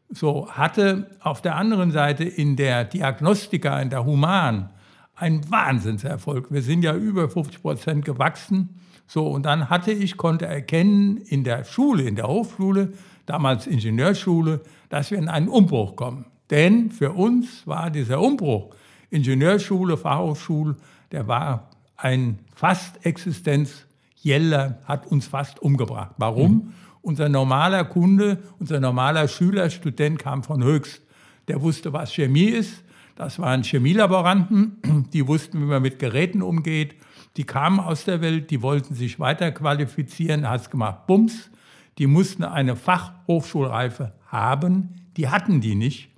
so 0.10 0.50
hatte 0.50 1.10
auf 1.20 1.41
der 1.41 1.56
anderen 1.56 1.91
Seite 1.91 2.24
in 2.24 2.56
der 2.56 2.86
Diagnostika, 2.86 3.80
in 3.82 3.89
der 3.89 4.06
Human, 4.06 4.70
einen 5.15 5.50
Wahnsinnserfolg. 5.50 6.52
Wir 6.52 6.62
sind 6.62 6.84
ja 6.84 6.96
über 6.96 7.30
50 7.30 7.62
Prozent 7.62 8.06
gewachsen. 8.06 8.80
So, 9.08 9.28
und 9.28 9.46
dann 9.46 9.70
hatte 9.70 9.91
ich, 9.91 10.17
konnte 10.17 10.46
erkennen 10.46 11.17
in 11.17 11.43
der 11.43 11.63
Schule, 11.63 12.04
in 12.04 12.15
der 12.15 12.28
Hochschule, 12.28 12.93
damals 13.26 13.67
Ingenieurschule, 13.67 14.62
dass 14.89 15.12
wir 15.12 15.17
in 15.17 15.30
einen 15.30 15.48
Umbruch 15.48 15.96
kommen. 15.96 16.26
Denn 16.50 16.91
für 16.91 17.12
uns 17.12 17.65
war 17.65 17.89
dieser 17.89 18.22
Umbruch, 18.22 18.74
Ingenieurschule, 19.10 19.98
Fachhochschule, 19.98 20.76
der 21.12 21.28
war 21.28 21.70
ein 21.96 22.39
fast 22.54 23.06
existenzieller, 23.06 24.78
hat 24.86 25.08
uns 25.08 25.28
fast 25.28 25.62
umgebracht. 25.62 26.12
Warum? 26.17 26.52
Mhm. 26.52 26.74
Unser 27.08 27.30
normaler 27.30 27.86
Kunde, 27.86 28.38
unser 28.60 28.82
normaler 28.82 29.30
Schüler, 29.30 29.70
Student 29.70 30.20
kam 30.20 30.43
von 30.43 30.62
Höchst. 30.62 31.02
Der 31.48 31.62
wusste, 31.62 31.93
was 31.93 32.13
Chemie 32.13 32.50
ist. 32.50 32.84
Das 33.15 33.39
waren 33.39 33.63
Chemielaboranten, 33.63 35.06
die 35.13 35.26
wussten, 35.26 35.62
wie 35.62 35.65
man 35.67 35.82
mit 35.82 36.00
Geräten 36.00 36.41
umgeht. 36.41 36.96
Die 37.38 37.46
kamen 37.46 37.80
aus 37.80 38.04
der 38.04 38.20
Welt, 38.20 38.52
die 38.52 38.62
wollten 38.62 38.93
sich 38.93 39.22
weiter 39.22 39.54
qualifizieren, 39.54 40.50
hat 40.50 40.63
es 40.63 40.70
gemacht, 40.70 41.08
Bums. 41.08 41.50
Die 41.98 42.08
mussten 42.08 42.43
eine 42.43 42.76
Fachhochschulreife 42.76 44.12
haben, 44.26 44.96
die 45.15 45.30
hatten 45.30 45.62
die 45.62 45.76
nicht. 45.76 46.10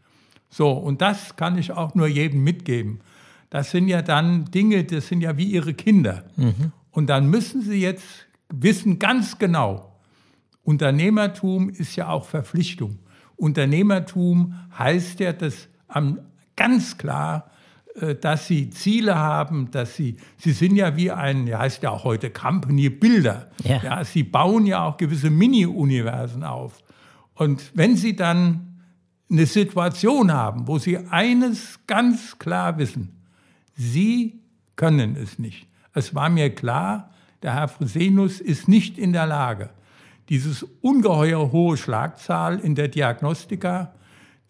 So, 0.50 0.72
und 0.72 1.04
das 1.04 1.36
kann 1.36 1.56
ich 1.60 1.72
auch 1.72 1.94
nur 1.94 2.08
jedem 2.08 2.44
mitgeben. 2.44 3.02
Das 3.52 3.70
sind 3.70 3.90
ja 3.90 4.02
dann 4.02 4.46
Dinge, 4.46 4.86
das 4.86 5.08
sind 5.08 5.22
ja 5.22 5.38
wie 5.38 5.52
ihre 5.52 5.76
Kinder. 5.76 6.24
Mhm. 6.36 6.72
Und 6.90 7.12
dann 7.12 7.30
müssen 7.30 7.62
sie 7.62 7.80
jetzt 7.80 8.26
wissen 8.52 8.98
ganz 8.98 9.38
genau, 9.38 9.89
Unternehmertum 10.70 11.72
ist 11.72 11.96
ja 11.96 12.10
auch 12.10 12.26
Verpflichtung. 12.26 13.00
Unternehmertum 13.38 14.54
heißt 14.78 15.20
ja, 15.20 15.34
dass 15.34 15.68
ganz 16.56 16.96
klar, 16.96 17.50
äh, 17.96 18.14
dass 18.14 18.46
sie 18.46 18.70
Ziele 18.70 19.16
haben, 19.16 19.72
dass 19.72 19.96
sie, 19.96 20.18
sie 20.38 20.52
sind 20.52 20.76
ja 20.76 20.96
wie 20.96 21.10
ein, 21.10 21.48
ja, 21.48 21.58
heißt 21.58 21.82
ja 21.82 21.90
auch 21.90 22.04
heute 22.04 22.30
Company 22.30 22.92
Builder. 22.92 23.50
Ja. 23.64 23.82
ja 23.82 24.04
sie 24.04 24.22
bauen 24.22 24.68
ja 24.68 24.84
auch 24.84 24.98
gewisse 24.98 25.32
Mini-Universen 25.32 26.44
auf. 26.44 26.84
Und 27.34 27.72
wenn 27.74 27.96
sie 27.96 28.16
dann 28.16 28.84
eine 29.28 29.48
Situation 29.48 30.32
haben, 30.32 30.68
wo 30.68 30.78
sie 30.78 31.00
eines 31.00 31.80
ganz 31.88 32.38
klar 32.38 32.78
wissen, 32.78 33.24
sie 33.74 34.40
können 34.76 35.16
es 35.16 35.40
nicht. 35.40 35.68
Es 35.96 36.14
war 36.14 36.30
mir 36.30 36.54
klar, 36.54 37.10
der 37.42 37.56
Herr 37.56 37.70
Fresenius 37.70 38.40
ist 38.40 38.68
nicht 38.68 39.00
in 39.00 39.14
der 39.14 39.26
Lage, 39.26 39.72
dieses 40.30 40.64
ungeheuer 40.82 41.52
hohe 41.52 41.76
Schlagzahl 41.76 42.60
in 42.60 42.76
der 42.76 42.88
Diagnostika, 42.88 43.94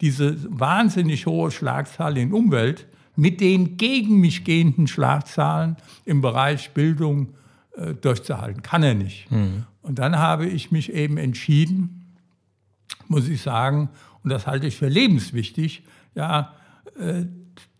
diese 0.00 0.36
wahnsinnig 0.48 1.26
hohe 1.26 1.50
Schlagzahl 1.50 2.16
in 2.16 2.32
Umwelt 2.32 2.86
mit 3.16 3.40
den 3.40 3.76
gegen 3.76 4.20
mich 4.20 4.44
gehenden 4.44 4.86
Schlagzahlen 4.86 5.76
im 6.04 6.20
Bereich 6.20 6.70
Bildung 6.70 7.34
äh, 7.76 7.94
durchzuhalten. 7.94 8.62
Kann 8.62 8.82
er 8.82 8.94
nicht. 8.94 9.30
Mhm. 9.30 9.64
Und 9.82 9.98
dann 9.98 10.18
habe 10.18 10.46
ich 10.46 10.70
mich 10.70 10.92
eben 10.92 11.16
entschieden, 11.16 12.14
muss 13.08 13.28
ich 13.28 13.42
sagen, 13.42 13.88
und 14.22 14.30
das 14.30 14.46
halte 14.46 14.66
ich 14.66 14.76
für 14.76 14.88
lebenswichtig, 14.88 15.82
ja, 16.14 16.54
äh, 16.98 17.24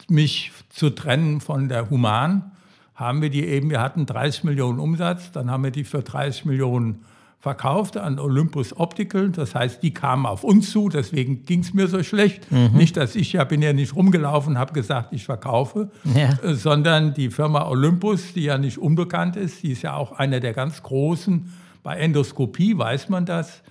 mich 0.09 0.53
zu 0.71 0.91
trennen 0.91 1.41
von 1.41 1.69
der 1.69 1.91
Human. 1.91 2.53
Haben 2.95 3.23
wir 3.23 3.31
die 3.31 3.45
eben, 3.47 3.71
wir 3.71 3.81
hatten 3.81 4.07
30 4.07 4.45
Millionen 4.45 4.79
Umsatz, 4.79 5.33
dann 5.33 5.51
haben 5.51 5.65
wir 5.65 5.71
die 5.71 5.85
für 5.85 6.03
30 6.03 6.47
Millionen 6.47 7.05
verkauft 7.41 7.97
an 7.97 8.19
Olympus 8.19 8.77
Optical. 8.77 9.31
Das 9.31 9.55
heißt, 9.55 9.83
die 9.83 9.95
kamen 9.95 10.27
auf 10.27 10.45
uns 10.45 10.71
zu, 10.71 10.91
deswegen 10.91 11.47
ging 11.47 11.61
es 11.61 11.73
mir 11.73 11.89
so 11.89 12.03
schlecht. 12.03 12.51
Mhm. 12.53 12.73
Nicht, 12.75 12.99
dass 12.99 13.17
ich 13.17 13.33
ja 13.33 13.45
bin 13.45 13.63
ja 13.63 13.73
nicht 13.73 13.97
rumgelaufen, 13.97 14.59
habe 14.59 14.75
gesagt, 14.75 15.15
ich 15.15 15.25
verkaufe, 15.25 15.91
ja. 16.05 16.39
äh, 16.43 16.55
sondern 16.55 17.15
die 17.15 17.31
Firma 17.31 17.67
Olympus, 17.67 18.35
die 18.35 18.43
ja 18.43 18.59
nicht 18.59 18.77
unbekannt 18.77 19.37
ist, 19.37 19.63
die 19.63 19.73
ist 19.73 19.83
ja 19.83 19.95
auch 19.95 20.13
einer 20.13 20.39
der 20.39 20.53
ganz 20.53 20.83
großen. 20.83 21.51
Bei 21.83 21.97
Endoskopie 21.97 22.77
weiß 22.77 23.09
man 23.09 23.25
das, 23.25 23.63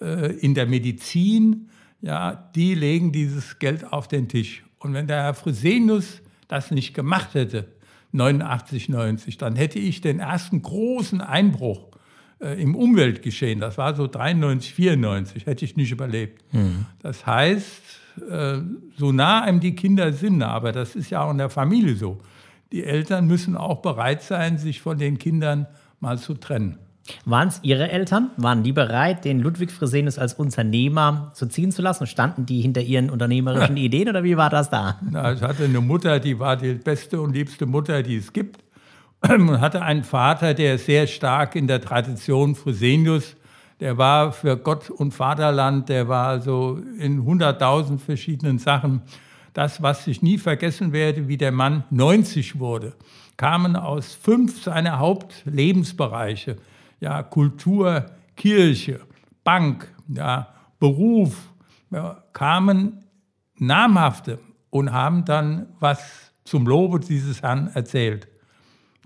äh, 0.00 0.32
in 0.36 0.54
der 0.54 0.66
Medizin, 0.66 1.68
ja, 2.00 2.48
die 2.54 2.74
legen 2.74 3.10
dieses 3.10 3.58
Geld 3.58 3.92
auf 3.92 4.06
den 4.06 4.28
Tisch. 4.28 4.64
Und 4.78 4.94
wenn 4.94 5.08
der 5.08 5.24
Herr 5.24 5.34
Fresenius 5.34 6.22
das 6.46 6.70
nicht 6.70 6.94
gemacht 6.94 7.34
hätte, 7.34 7.66
89, 8.12 8.88
90, 8.88 9.36
dann 9.36 9.56
hätte 9.56 9.80
ich 9.80 10.00
den 10.00 10.20
ersten 10.20 10.62
großen 10.62 11.20
Einbruch 11.20 11.88
äh, 12.40 12.60
im 12.60 12.74
Umweltgeschehen, 12.74 13.60
das 13.60 13.78
war 13.78 13.94
so 13.94 14.06
93, 14.06 14.74
94, 14.74 15.46
hätte 15.46 15.64
ich 15.64 15.76
nicht 15.76 15.92
überlebt. 15.92 16.42
Mhm. 16.52 16.86
Das 17.02 17.26
heißt, 17.26 17.82
äh, 18.30 18.58
so 18.96 19.12
nah 19.12 19.42
einem 19.42 19.60
die 19.60 19.74
Kinder 19.74 20.12
sind, 20.12 20.42
aber 20.42 20.72
das 20.72 20.96
ist 20.96 21.10
ja 21.10 21.22
auch 21.22 21.30
in 21.30 21.38
der 21.38 21.50
Familie 21.50 21.96
so. 21.96 22.20
Die 22.72 22.84
Eltern 22.84 23.26
müssen 23.26 23.56
auch 23.56 23.80
bereit 23.80 24.22
sein, 24.22 24.58
sich 24.58 24.80
von 24.80 24.98
den 24.98 25.18
Kindern 25.18 25.66
mal 26.00 26.18
zu 26.18 26.34
trennen. 26.34 26.78
Waren 27.24 27.48
es 27.48 27.60
Ihre 27.62 27.90
Eltern? 27.90 28.30
Waren 28.36 28.62
die 28.62 28.72
bereit, 28.72 29.24
den 29.24 29.40
Ludwig 29.40 29.70
Fresenius 29.70 30.18
als 30.18 30.34
Unternehmer 30.34 31.30
zu 31.34 31.46
ziehen 31.46 31.70
zu 31.70 31.82
lassen? 31.82 32.06
Standen 32.06 32.46
die 32.46 32.60
hinter 32.60 32.80
Ihren 32.80 33.10
unternehmerischen 33.10 33.76
Ideen 33.78 34.08
oder 34.08 34.24
wie 34.24 34.36
war 34.36 34.50
das 34.50 34.70
da? 34.70 34.98
Na, 35.08 35.32
ich 35.32 35.42
hatte 35.42 35.64
eine 35.64 35.80
Mutter, 35.80 36.18
die 36.18 36.38
war 36.38 36.56
die 36.56 36.74
beste 36.74 37.20
und 37.20 37.32
liebste 37.34 37.66
Mutter, 37.66 38.02
die 38.02 38.16
es 38.16 38.32
gibt. 38.32 38.65
Und 39.22 39.60
hatte 39.60 39.82
einen 39.82 40.04
Vater, 40.04 40.54
der 40.54 40.78
sehr 40.78 41.06
stark 41.06 41.56
in 41.56 41.66
der 41.66 41.80
Tradition 41.80 42.54
Fresenius, 42.54 43.36
der 43.80 43.98
war 43.98 44.32
für 44.32 44.56
Gott 44.56 44.88
und 44.88 45.12
Vaterland, 45.12 45.88
der 45.88 46.08
war 46.08 46.40
so 46.40 46.80
in 46.98 47.24
hunderttausend 47.24 48.00
verschiedenen 48.00 48.58
Sachen. 48.58 49.02
Das, 49.52 49.82
was 49.82 50.06
ich 50.06 50.22
nie 50.22 50.38
vergessen 50.38 50.92
werde, 50.92 51.28
wie 51.28 51.36
der 51.36 51.52
Mann 51.52 51.84
90 51.90 52.58
wurde, 52.58 52.94
kamen 53.36 53.76
aus 53.76 54.14
fünf 54.14 54.62
seiner 54.62 54.98
Hauptlebensbereiche 54.98 56.56
ja, 57.00 57.22
Kultur, 57.22 58.06
Kirche, 58.36 59.00
Bank, 59.44 59.92
ja, 60.08 60.48
Beruf, 60.78 61.36
ja, 61.90 62.22
kamen 62.32 63.04
namhafte 63.58 64.38
und 64.70 64.92
haben 64.92 65.24
dann 65.24 65.66
was 65.80 66.32
zum 66.44 66.66
Lobe 66.66 67.00
dieses 67.00 67.42
Herrn 67.42 67.70
erzählt. 67.74 68.28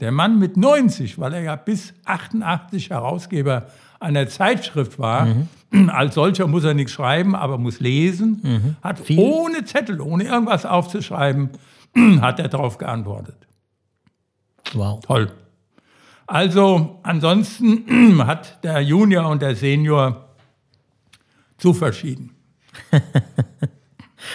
Der 0.00 0.12
Mann 0.12 0.38
mit 0.38 0.56
90, 0.56 1.18
weil 1.18 1.34
er 1.34 1.42
ja 1.42 1.56
bis 1.56 1.92
88 2.06 2.90
Herausgeber 2.90 3.66
einer 4.00 4.28
Zeitschrift 4.28 4.98
war, 4.98 5.26
mhm. 5.26 5.90
als 5.90 6.14
solcher 6.14 6.46
muss 6.46 6.64
er 6.64 6.74
nichts 6.74 6.92
schreiben, 6.92 7.34
aber 7.34 7.58
muss 7.58 7.80
lesen, 7.80 8.40
mhm. 8.42 8.76
hat 8.82 8.98
Viel. 8.98 9.18
ohne 9.18 9.64
Zettel, 9.64 10.00
ohne 10.00 10.24
irgendwas 10.24 10.64
aufzuschreiben, 10.64 11.50
hat 12.20 12.40
er 12.40 12.48
darauf 12.48 12.78
geantwortet. 12.78 13.36
Wow. 14.72 15.00
Toll. 15.04 15.30
Also 16.26 17.00
ansonsten 17.02 18.18
hat 18.26 18.62
der 18.64 18.80
Junior 18.80 19.28
und 19.28 19.42
der 19.42 19.54
Senior 19.54 20.28
zu 21.58 21.74
verschieden. 21.74 22.30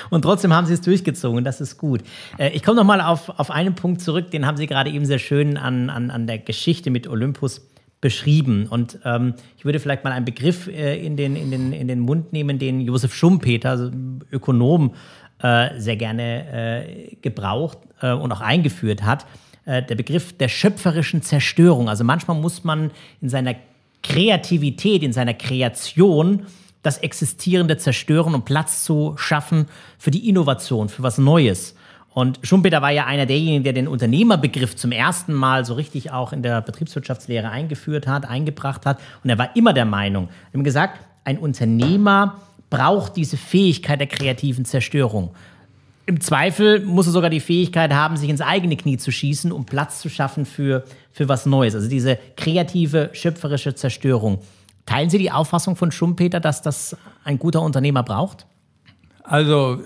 und 0.10 0.22
trotzdem 0.22 0.54
haben 0.54 0.68
Sie 0.68 0.74
es 0.74 0.82
durchgezogen, 0.82 1.44
das 1.44 1.62
ist 1.62 1.78
gut. 1.78 2.02
Äh, 2.38 2.50
ich 2.50 2.64
komme 2.64 2.78
nochmal 2.78 3.02
auf, 3.02 3.30
auf 3.40 3.52
einen 3.52 3.76
Punkt 3.76 4.02
zurück, 4.02 4.32
den 4.32 4.46
haben 4.46 4.58
Sie 4.58 4.68
gerade 4.68 4.90
eben 4.90 5.06
sehr 5.06 5.20
schön 5.20 5.58
an, 5.58 5.90
an, 5.90 6.12
an 6.12 6.28
der 6.28 6.40
Geschichte 6.40 6.92
mit 6.92 7.08
Olympus 7.08 7.62
beschrieben. 8.02 8.68
Und 8.68 9.00
ähm, 9.04 9.34
ich 9.58 9.66
würde 9.66 9.80
vielleicht 9.80 10.04
mal 10.04 10.12
einen 10.12 10.26
Begriff 10.26 10.68
äh, 10.68 11.04
in, 11.04 11.18
den, 11.18 11.36
in, 11.36 11.52
den, 11.52 11.74
in 11.74 11.88
den 11.88 12.00
Mund 12.00 12.34
nehmen, 12.34 12.60
den 12.60 12.82
Josef 12.82 13.16
Schumpeter, 13.16 13.72
also 13.72 13.92
Ökonom, 14.32 14.94
äh, 15.42 15.80
sehr 15.80 15.96
gerne 15.96 16.86
äh, 16.86 17.16
gebraucht 17.22 17.80
äh, 18.02 18.12
und 18.12 18.32
auch 18.32 18.42
eingeführt 18.42 19.04
hat. 19.04 19.26
Äh, 19.66 19.82
der 19.82 19.96
Begriff 19.96 20.38
der 20.38 20.48
schöpferischen 20.50 21.24
Zerstörung. 21.24 21.90
Also 21.90 22.04
manchmal 22.04 22.38
muss 22.38 22.64
man 22.64 22.92
in 23.22 23.30
seiner 23.30 23.56
Kreativität, 24.04 25.02
in 25.02 25.12
seiner 25.12 25.34
Kreation 25.34 26.46
das 26.86 27.00
Existierende 27.00 27.78
zerstören, 27.78 28.36
um 28.36 28.46
Platz 28.46 28.84
zu 28.84 29.16
schaffen 29.18 29.68
für 29.98 30.12
die 30.12 30.30
Innovation, 30.30 30.90
für 30.90 31.04
was 31.04 31.18
Neues. 31.18 31.76
Und 32.14 32.40
Schumpeter 32.44 32.82
war 32.82 32.92
ja 32.92 33.06
einer 33.06 33.26
derjenigen, 33.26 33.64
der 33.64 33.74
den 33.74 33.90
Unternehmerbegriff 33.90 34.76
zum 34.76 34.94
ersten 34.94 35.34
Mal 35.34 35.66
so 35.66 35.74
richtig 35.74 36.12
auch 36.12 36.32
in 36.32 36.44
der 36.44 36.62
Betriebswirtschaftslehre 36.62 37.50
eingeführt 37.50 38.08
hat, 38.08 38.26
eingebracht 38.26 38.86
hat. 38.86 39.00
Und 39.24 39.30
er 39.30 39.38
war 39.38 39.56
immer 39.56 39.74
der 39.74 39.84
Meinung, 39.84 40.30
er 40.54 40.60
hat 40.60 40.64
gesagt, 40.64 41.00
ein 41.26 41.38
Unternehmer 41.40 42.40
braucht 42.70 43.18
diese 43.18 43.36
Fähigkeit 43.36 44.00
der 44.00 44.08
kreativen 44.08 44.64
Zerstörung. 44.64 45.32
Im 46.06 46.22
Zweifel 46.22 46.86
muss 46.86 47.08
er 47.08 47.12
sogar 47.12 47.32
die 47.32 47.40
Fähigkeit 47.40 47.92
haben, 47.92 48.16
sich 48.16 48.30
ins 48.30 48.42
eigene 48.42 48.78
Knie 48.78 48.98
zu 48.98 49.12
schießen, 49.12 49.52
um 49.52 49.66
Platz 49.66 50.02
zu 50.02 50.10
schaffen 50.10 50.46
für, 50.46 50.84
für 51.12 51.28
was 51.28 51.48
Neues. 51.48 51.74
Also 51.74 51.90
diese 51.90 52.20
kreative, 52.38 53.10
schöpferische 53.14 53.74
Zerstörung. 53.74 54.40
Teilen 54.86 55.10
Sie 55.10 55.18
die 55.18 55.32
Auffassung 55.32 55.76
von 55.76 55.92
Schumpeter, 55.92 56.40
dass 56.40 56.62
das 56.62 56.96
ein 57.24 57.40
guter 57.40 57.62
Unternehmer 57.62 58.04
braucht? 58.04 58.46
Also, 59.24 59.82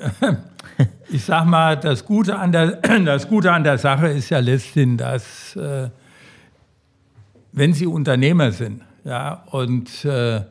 ich 1.09 1.23
sag 1.23 1.45
mal, 1.45 1.77
das 1.77 2.05
Gute 2.05 2.37
an 2.37 2.51
der, 2.51 2.75
das 3.05 3.27
Gute 3.27 3.51
an 3.51 3.63
der 3.63 3.77
Sache 3.77 4.07
ist 4.07 4.29
ja 4.29 4.39
letztendlich, 4.39 4.97
dass, 4.97 5.55
äh, 5.55 5.89
wenn 7.51 7.73
Sie 7.73 7.85
Unternehmer 7.85 8.51
sind, 8.51 8.81
ja, 9.05 9.43
und 9.51 10.03
äh, 10.05 10.41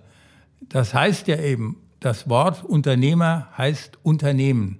das 0.68 0.94
heißt 0.94 1.28
ja 1.28 1.38
eben, 1.38 1.76
das 2.00 2.28
Wort 2.28 2.64
Unternehmer 2.64 3.48
heißt 3.56 3.98
Unternehmen. 4.02 4.78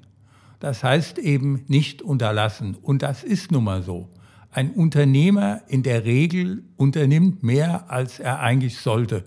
Das 0.60 0.82
heißt 0.82 1.18
eben 1.18 1.64
nicht 1.68 2.02
unterlassen. 2.02 2.76
Und 2.80 3.02
das 3.02 3.22
ist 3.22 3.52
nun 3.52 3.64
mal 3.64 3.82
so. 3.82 4.08
Ein 4.50 4.70
Unternehmer 4.70 5.62
in 5.68 5.82
der 5.82 6.04
Regel 6.04 6.64
unternimmt 6.76 7.42
mehr, 7.42 7.90
als 7.90 8.18
er 8.18 8.40
eigentlich 8.40 8.78
sollte. 8.78 9.24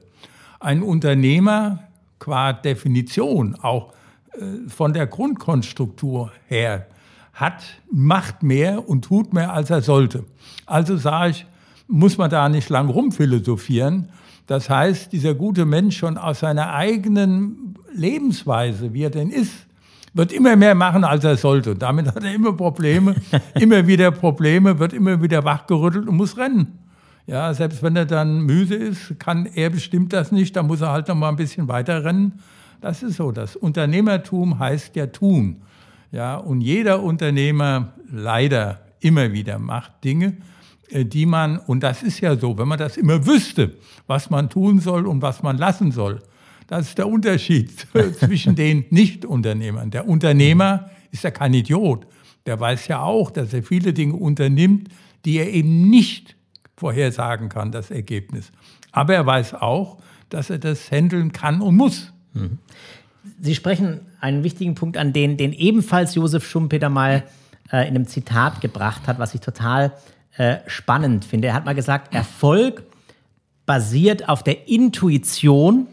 Ein 0.61 0.83
Unternehmer 0.83 1.79
qua 2.19 2.53
Definition, 2.53 3.55
auch 3.61 3.93
äh, 4.33 4.69
von 4.69 4.93
der 4.93 5.07
Grundkonstruktur 5.07 6.31
her, 6.47 6.85
hat, 7.33 7.63
macht 7.91 8.43
mehr 8.43 8.87
und 8.87 9.05
tut 9.05 9.33
mehr, 9.33 9.53
als 9.53 9.71
er 9.71 9.81
sollte. 9.81 10.23
Also 10.67 10.97
sage 10.97 11.31
ich, 11.31 11.45
muss 11.87 12.17
man 12.17 12.29
da 12.29 12.47
nicht 12.47 12.69
lang 12.69 12.89
rumphilosophieren. 12.89 14.09
Das 14.45 14.69
heißt, 14.69 15.11
dieser 15.11 15.33
gute 15.33 15.65
Mensch 15.65 15.97
schon 15.97 16.17
aus 16.17 16.41
seiner 16.41 16.73
eigenen 16.73 17.75
Lebensweise, 17.93 18.93
wie 18.93 19.03
er 19.03 19.09
denn 19.09 19.31
ist, 19.31 19.65
wird 20.13 20.31
immer 20.31 20.55
mehr 20.55 20.75
machen, 20.75 21.03
als 21.03 21.23
er 21.23 21.37
sollte. 21.37 21.75
Damit 21.75 22.07
hat 22.07 22.23
er 22.23 22.33
immer 22.33 22.53
Probleme, 22.53 23.15
immer 23.59 23.87
wieder 23.87 24.11
Probleme, 24.11 24.77
wird 24.77 24.93
immer 24.93 25.21
wieder 25.21 25.43
wachgerüttelt 25.43 26.07
und 26.07 26.17
muss 26.17 26.37
rennen. 26.37 26.77
Ja, 27.27 27.53
selbst 27.53 27.83
wenn 27.83 27.95
er 27.95 28.05
dann 28.05 28.41
müde 28.41 28.75
ist, 28.75 29.19
kann 29.19 29.45
er 29.45 29.69
bestimmt 29.69 30.11
das 30.13 30.31
nicht, 30.31 30.55
dann 30.55 30.67
muss 30.67 30.81
er 30.81 30.91
halt 30.91 31.07
noch 31.07 31.15
mal 31.15 31.29
ein 31.29 31.35
bisschen 31.35 31.67
weiter 31.67 32.03
rennen. 32.03 32.39
Das 32.81 33.03
ist 33.03 33.17
so. 33.17 33.31
Das 33.31 33.55
Unternehmertum 33.55 34.57
heißt 34.57 34.95
ja 34.95 35.07
tun. 35.07 35.61
Ja, 36.11 36.35
und 36.35 36.61
jeder 36.61 37.01
Unternehmer 37.03 37.93
leider 38.11 38.81
immer 38.99 39.31
wieder 39.31 39.59
macht 39.59 40.03
Dinge, 40.03 40.37
äh, 40.89 41.05
die 41.05 41.25
man, 41.25 41.57
und 41.57 41.81
das 41.83 42.03
ist 42.03 42.19
ja 42.19 42.35
so, 42.35 42.57
wenn 42.57 42.67
man 42.67 42.79
das 42.79 42.97
immer 42.97 43.25
wüsste, 43.25 43.75
was 44.07 44.29
man 44.29 44.49
tun 44.49 44.79
soll 44.79 45.07
und 45.07 45.21
was 45.21 45.41
man 45.43 45.57
lassen 45.57 45.91
soll, 45.91 46.21
das 46.67 46.87
ist 46.89 46.97
der 46.97 47.07
Unterschied 47.07 47.71
zwischen 48.19 48.55
den 48.55 48.85
Nicht-Unternehmern. 48.89 49.91
Der 49.91 50.07
Unternehmer 50.07 50.89
ist 51.11 51.23
ja 51.23 51.31
kein 51.31 51.53
Idiot. 51.53 52.07
Der 52.45 52.59
weiß 52.59 52.87
ja 52.87 53.01
auch, 53.01 53.29
dass 53.29 53.53
er 53.53 53.63
viele 53.63 53.93
Dinge 53.93 54.15
unternimmt, 54.15 54.89
die 55.25 55.37
er 55.37 55.51
eben 55.53 55.89
nicht 55.89 56.35
vorhersagen 56.81 57.47
kann, 57.47 57.71
das 57.71 57.91
Ergebnis. 57.91 58.51
Aber 58.91 59.13
er 59.13 59.23
weiß 59.23 59.53
auch, 59.53 59.97
dass 60.29 60.49
er 60.49 60.57
das 60.57 60.91
handeln 60.91 61.31
kann 61.31 61.61
und 61.61 61.75
muss. 61.75 62.11
Mhm. 62.33 62.57
Sie 63.39 63.53
sprechen 63.53 64.01
einen 64.19 64.43
wichtigen 64.43 64.73
Punkt 64.73 64.97
an, 64.97 65.13
den, 65.13 65.37
den 65.37 65.53
ebenfalls 65.53 66.15
Josef 66.15 66.43
Schumpeter 66.43 66.89
mal 66.89 67.23
äh, 67.71 67.87
in 67.87 67.95
einem 67.95 68.07
Zitat 68.07 68.61
gebracht 68.61 69.03
hat, 69.05 69.19
was 69.19 69.35
ich 69.35 69.41
total 69.41 69.93
äh, 70.37 70.57
spannend 70.65 71.23
finde. 71.23 71.49
Er 71.49 71.53
hat 71.53 71.65
mal 71.65 71.75
gesagt, 71.75 72.15
Erfolg 72.15 72.83
basiert 73.67 74.27
auf 74.27 74.43
der 74.43 74.67
Intuition 74.67 75.85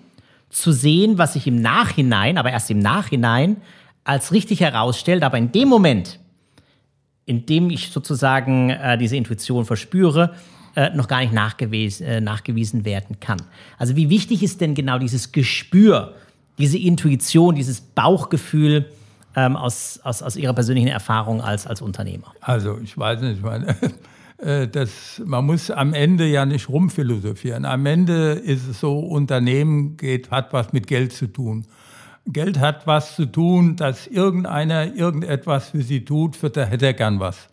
zu 0.48 0.72
sehen, 0.72 1.18
was 1.18 1.34
sich 1.34 1.46
im 1.46 1.60
Nachhinein, 1.60 2.38
aber 2.38 2.50
erst 2.50 2.70
im 2.70 2.78
Nachhinein, 2.78 3.58
als 4.04 4.32
richtig 4.32 4.60
herausstellt. 4.60 5.22
Aber 5.22 5.36
in 5.36 5.52
dem 5.52 5.68
Moment, 5.68 6.18
in 7.26 7.44
dem 7.44 7.68
ich 7.68 7.90
sozusagen 7.90 8.70
äh, 8.70 8.96
diese 8.96 9.16
Intuition 9.16 9.66
verspüre, 9.66 10.34
äh, 10.78 10.94
noch 10.94 11.08
gar 11.08 11.18
nicht 11.22 11.32
nachgewiesen, 11.32 12.06
äh, 12.06 12.20
nachgewiesen 12.20 12.84
werden 12.84 13.18
kann. 13.18 13.42
Also 13.78 13.96
wie 13.96 14.10
wichtig 14.10 14.44
ist 14.44 14.60
denn 14.60 14.76
genau 14.76 15.00
dieses 15.00 15.32
Gespür, 15.32 16.14
diese 16.56 16.78
Intuition, 16.78 17.56
dieses 17.56 17.80
Bauchgefühl 17.80 18.86
ähm, 19.34 19.56
aus, 19.56 19.98
aus, 20.04 20.22
aus 20.22 20.36
Ihrer 20.36 20.52
persönlichen 20.52 20.86
Erfahrung 20.86 21.40
als, 21.40 21.66
als 21.66 21.82
Unternehmer? 21.82 22.32
Also 22.40 22.78
ich 22.80 22.96
weiß 22.96 23.22
nicht, 23.22 23.38
ich 23.38 23.42
meine, 23.42 23.74
äh, 24.38 24.68
das, 24.68 25.20
man 25.24 25.46
muss 25.46 25.72
am 25.72 25.94
Ende 25.94 26.26
ja 26.26 26.46
nicht 26.46 26.68
rumphilosophieren. 26.68 27.64
Am 27.64 27.84
Ende 27.84 28.34
ist 28.34 28.68
es 28.68 28.78
so, 28.78 29.00
Unternehmen 29.00 29.96
geht, 29.96 30.30
hat 30.30 30.52
was 30.52 30.72
mit 30.72 30.86
Geld 30.86 31.12
zu 31.12 31.26
tun. 31.26 31.66
Geld 32.32 32.58
hat 32.58 32.86
was 32.86 33.16
zu 33.16 33.26
tun, 33.26 33.76
dass 33.76 34.06
irgendeiner 34.06 34.94
irgendetwas 34.94 35.70
für 35.70 35.82
sie 35.82 36.04
tut, 36.04 36.36
für 36.36 36.50
da 36.50 36.64
hätte 36.64 36.86
er 36.86 36.92
gern 36.92 37.20
was. 37.20 37.48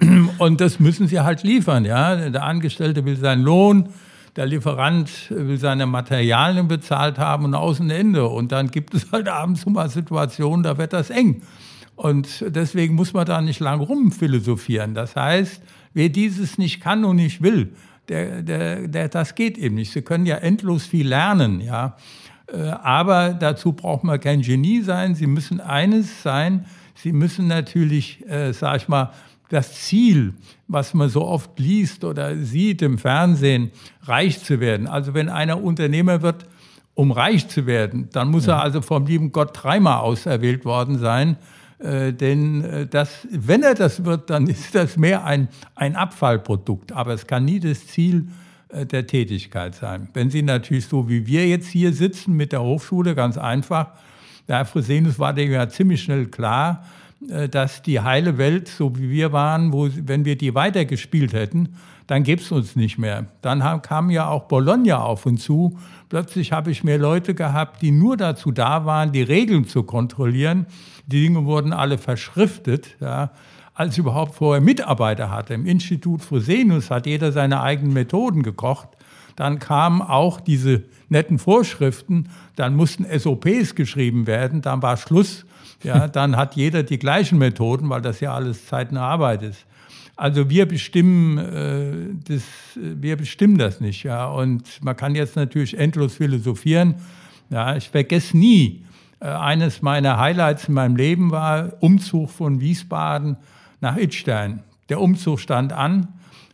Und 0.38 0.60
das 0.60 0.80
müssen 0.80 1.06
sie 1.06 1.20
halt 1.20 1.42
liefern. 1.42 1.84
Ja? 1.84 2.28
Der 2.28 2.42
Angestellte 2.42 3.04
will 3.04 3.16
seinen 3.16 3.42
Lohn, 3.42 3.90
der 4.34 4.46
Lieferant 4.46 5.30
will 5.30 5.58
seine 5.58 5.86
Materialien 5.86 6.68
bezahlt 6.68 7.18
haben 7.18 7.44
und 7.44 7.54
außen 7.54 7.88
Ende. 7.88 8.26
Und 8.26 8.52
dann 8.52 8.70
gibt 8.70 8.94
es 8.94 9.10
halt 9.12 9.28
abends 9.28 9.64
mal 9.64 9.88
Situationen, 9.88 10.62
da 10.62 10.76
wird 10.76 10.92
das 10.92 11.10
eng. 11.10 11.42
Und 11.94 12.44
deswegen 12.48 12.94
muss 12.94 13.14
man 13.14 13.24
da 13.24 13.40
nicht 13.40 13.60
lang 13.60 13.80
rumphilosophieren. 13.80 14.94
Das 14.94 15.16
heißt, 15.16 15.62
wer 15.94 16.10
dieses 16.10 16.58
nicht 16.58 16.80
kann 16.80 17.04
und 17.04 17.16
nicht 17.16 17.42
will, 17.42 17.72
der, 18.08 18.42
der, 18.42 18.88
der, 18.88 19.08
das 19.08 19.34
geht 19.34 19.56
eben 19.56 19.76
nicht. 19.76 19.92
Sie 19.92 20.02
können 20.02 20.26
ja 20.26 20.36
endlos 20.36 20.86
viel 20.86 21.08
lernen, 21.08 21.60
ja. 21.60 21.96
Äh, 22.52 22.68
aber 22.68 23.34
dazu 23.34 23.72
braucht 23.72 24.04
man 24.04 24.20
kein 24.20 24.42
Genie 24.42 24.82
sein. 24.82 25.14
Sie 25.14 25.26
müssen 25.26 25.60
eines 25.60 26.22
sein. 26.22 26.66
Sie 26.94 27.12
müssen 27.12 27.46
natürlich, 27.46 28.26
äh, 28.28 28.52
sag 28.52 28.76
ich 28.76 28.88
mal, 28.88 29.12
das 29.48 29.82
Ziel, 29.82 30.34
was 30.66 30.94
man 30.94 31.08
so 31.08 31.24
oft 31.24 31.58
liest 31.58 32.04
oder 32.04 32.36
sieht 32.36 32.82
im 32.82 32.98
Fernsehen, 32.98 33.70
reich 34.02 34.42
zu 34.42 34.60
werden. 34.60 34.86
Also 34.88 35.14
wenn 35.14 35.28
einer 35.28 35.62
Unternehmer 35.62 36.22
wird, 36.22 36.46
um 36.94 37.12
reich 37.12 37.46
zu 37.48 37.66
werden, 37.66 38.08
dann 38.12 38.30
muss 38.30 38.46
ja. 38.46 38.56
er 38.56 38.62
also 38.62 38.80
vom 38.80 39.06
lieben 39.06 39.30
Gott 39.30 39.50
dreimal 39.52 40.00
auserwählt 40.00 40.64
worden 40.64 40.98
sein. 40.98 41.36
Äh, 41.78 42.12
denn 42.12 42.64
äh, 42.64 42.86
das, 42.86 43.28
wenn 43.30 43.62
er 43.62 43.74
das 43.74 44.04
wird, 44.04 44.30
dann 44.30 44.46
ist 44.48 44.74
das 44.74 44.96
mehr 44.96 45.24
ein, 45.24 45.48
ein 45.74 45.94
Abfallprodukt. 45.94 46.92
Aber 46.92 47.12
es 47.12 47.26
kann 47.26 47.44
nie 47.44 47.60
das 47.60 47.86
Ziel 47.86 48.26
äh, 48.28 48.45
der 48.72 49.06
Tätigkeit 49.06 49.74
sein. 49.74 50.08
Wenn 50.12 50.30
Sie 50.30 50.42
natürlich 50.42 50.86
so 50.86 51.08
wie 51.08 51.26
wir 51.26 51.46
jetzt 51.46 51.68
hier 51.68 51.92
sitzen 51.92 52.34
mit 52.34 52.52
der 52.52 52.62
Hochschule, 52.62 53.14
ganz 53.14 53.38
einfach, 53.38 53.88
der 54.48 54.58
Herr 54.58 54.64
Fresenius 54.64 55.18
war 55.18 55.32
dem 55.32 55.50
ja 55.50 55.68
ziemlich 55.68 56.02
schnell 56.02 56.26
klar, 56.26 56.84
äh, 57.28 57.48
dass 57.48 57.82
die 57.82 58.00
heile 58.00 58.38
Welt, 58.38 58.68
so 58.68 58.96
wie 58.98 59.10
wir 59.10 59.32
waren, 59.32 59.72
wo, 59.72 59.88
wenn 59.90 60.24
wir 60.24 60.36
die 60.36 60.54
weitergespielt 60.54 61.32
hätten, 61.32 61.76
dann 62.06 62.22
gäbe 62.22 62.40
es 62.40 62.52
uns 62.52 62.76
nicht 62.76 62.98
mehr. 62.98 63.26
Dann 63.42 63.64
haben, 63.64 63.82
kam 63.82 64.10
ja 64.10 64.28
auch 64.28 64.44
Bologna 64.44 64.98
auf 64.98 65.26
uns 65.26 65.42
zu. 65.42 65.78
Plötzlich 66.08 66.52
habe 66.52 66.70
ich 66.70 66.84
mehr 66.84 66.98
Leute 66.98 67.34
gehabt, 67.34 67.82
die 67.82 67.90
nur 67.90 68.16
dazu 68.16 68.52
da 68.52 68.84
waren, 68.84 69.10
die 69.10 69.22
Regeln 69.22 69.66
zu 69.66 69.82
kontrollieren. 69.82 70.66
Die 71.06 71.22
Dinge 71.22 71.44
wurden 71.44 71.72
alle 71.72 71.98
verschriftet, 71.98 72.96
ja, 73.00 73.30
als 73.76 73.96
überhaupt 73.96 74.34
vorher 74.34 74.60
Mitarbeiter 74.60 75.30
hatte. 75.30 75.54
Im 75.54 75.66
Institut 75.66 76.22
Fresenius 76.22 76.90
hat 76.90 77.06
jeder 77.06 77.30
seine 77.30 77.60
eigenen 77.60 77.92
Methoden 77.92 78.42
gekocht. 78.42 78.88
Dann 79.36 79.58
kamen 79.58 80.02
auch 80.02 80.40
diese 80.40 80.84
netten 81.08 81.38
Vorschriften, 81.38 82.30
dann 82.56 82.74
mussten 82.74 83.06
SOPs 83.06 83.74
geschrieben 83.74 84.26
werden, 84.26 84.62
dann 84.62 84.82
war 84.82 84.96
Schluss 84.96 85.44
ja, 85.82 86.08
dann 86.08 86.36
hat 86.36 86.56
jeder 86.56 86.82
die 86.82 86.98
gleichen 86.98 87.38
Methoden, 87.38 87.88
weil 87.88 88.02
das 88.02 88.20
ja 88.20 88.34
alles 88.34 88.66
zeitnahe 88.66 89.04
Arbeit 89.04 89.42
ist. 89.42 89.66
Also 90.16 90.48
wir 90.48 90.66
bestimmen, 90.66 91.38
äh, 91.38 92.14
das, 92.26 92.42
wir 92.74 93.16
bestimmen 93.16 93.58
das 93.58 93.80
nicht. 93.80 94.02
Ja. 94.02 94.26
Und 94.26 94.82
man 94.82 94.96
kann 94.96 95.14
jetzt 95.14 95.36
natürlich 95.36 95.78
endlos 95.78 96.14
philosophieren. 96.14 96.94
Ja, 97.50 97.76
ich 97.76 97.90
vergesse 97.90 98.36
nie, 98.36 98.84
äh, 99.20 99.26
eines 99.26 99.82
meiner 99.82 100.18
Highlights 100.18 100.68
in 100.68 100.74
meinem 100.74 100.96
Leben 100.96 101.30
war 101.30 101.74
Umzug 101.80 102.30
von 102.30 102.60
Wiesbaden 102.60 103.36
nach 103.80 103.96
Idstein. 103.96 104.62
Der 104.88 105.00
Umzug 105.00 105.40
stand 105.40 105.72
an 105.72 106.08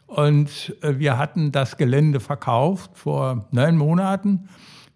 und 0.06 0.76
äh, 0.82 0.98
wir 0.98 1.18
hatten 1.18 1.52
das 1.52 1.76
Gelände 1.76 2.20
verkauft 2.20 2.90
vor 2.94 3.46
neun 3.50 3.76
Monaten 3.76 4.48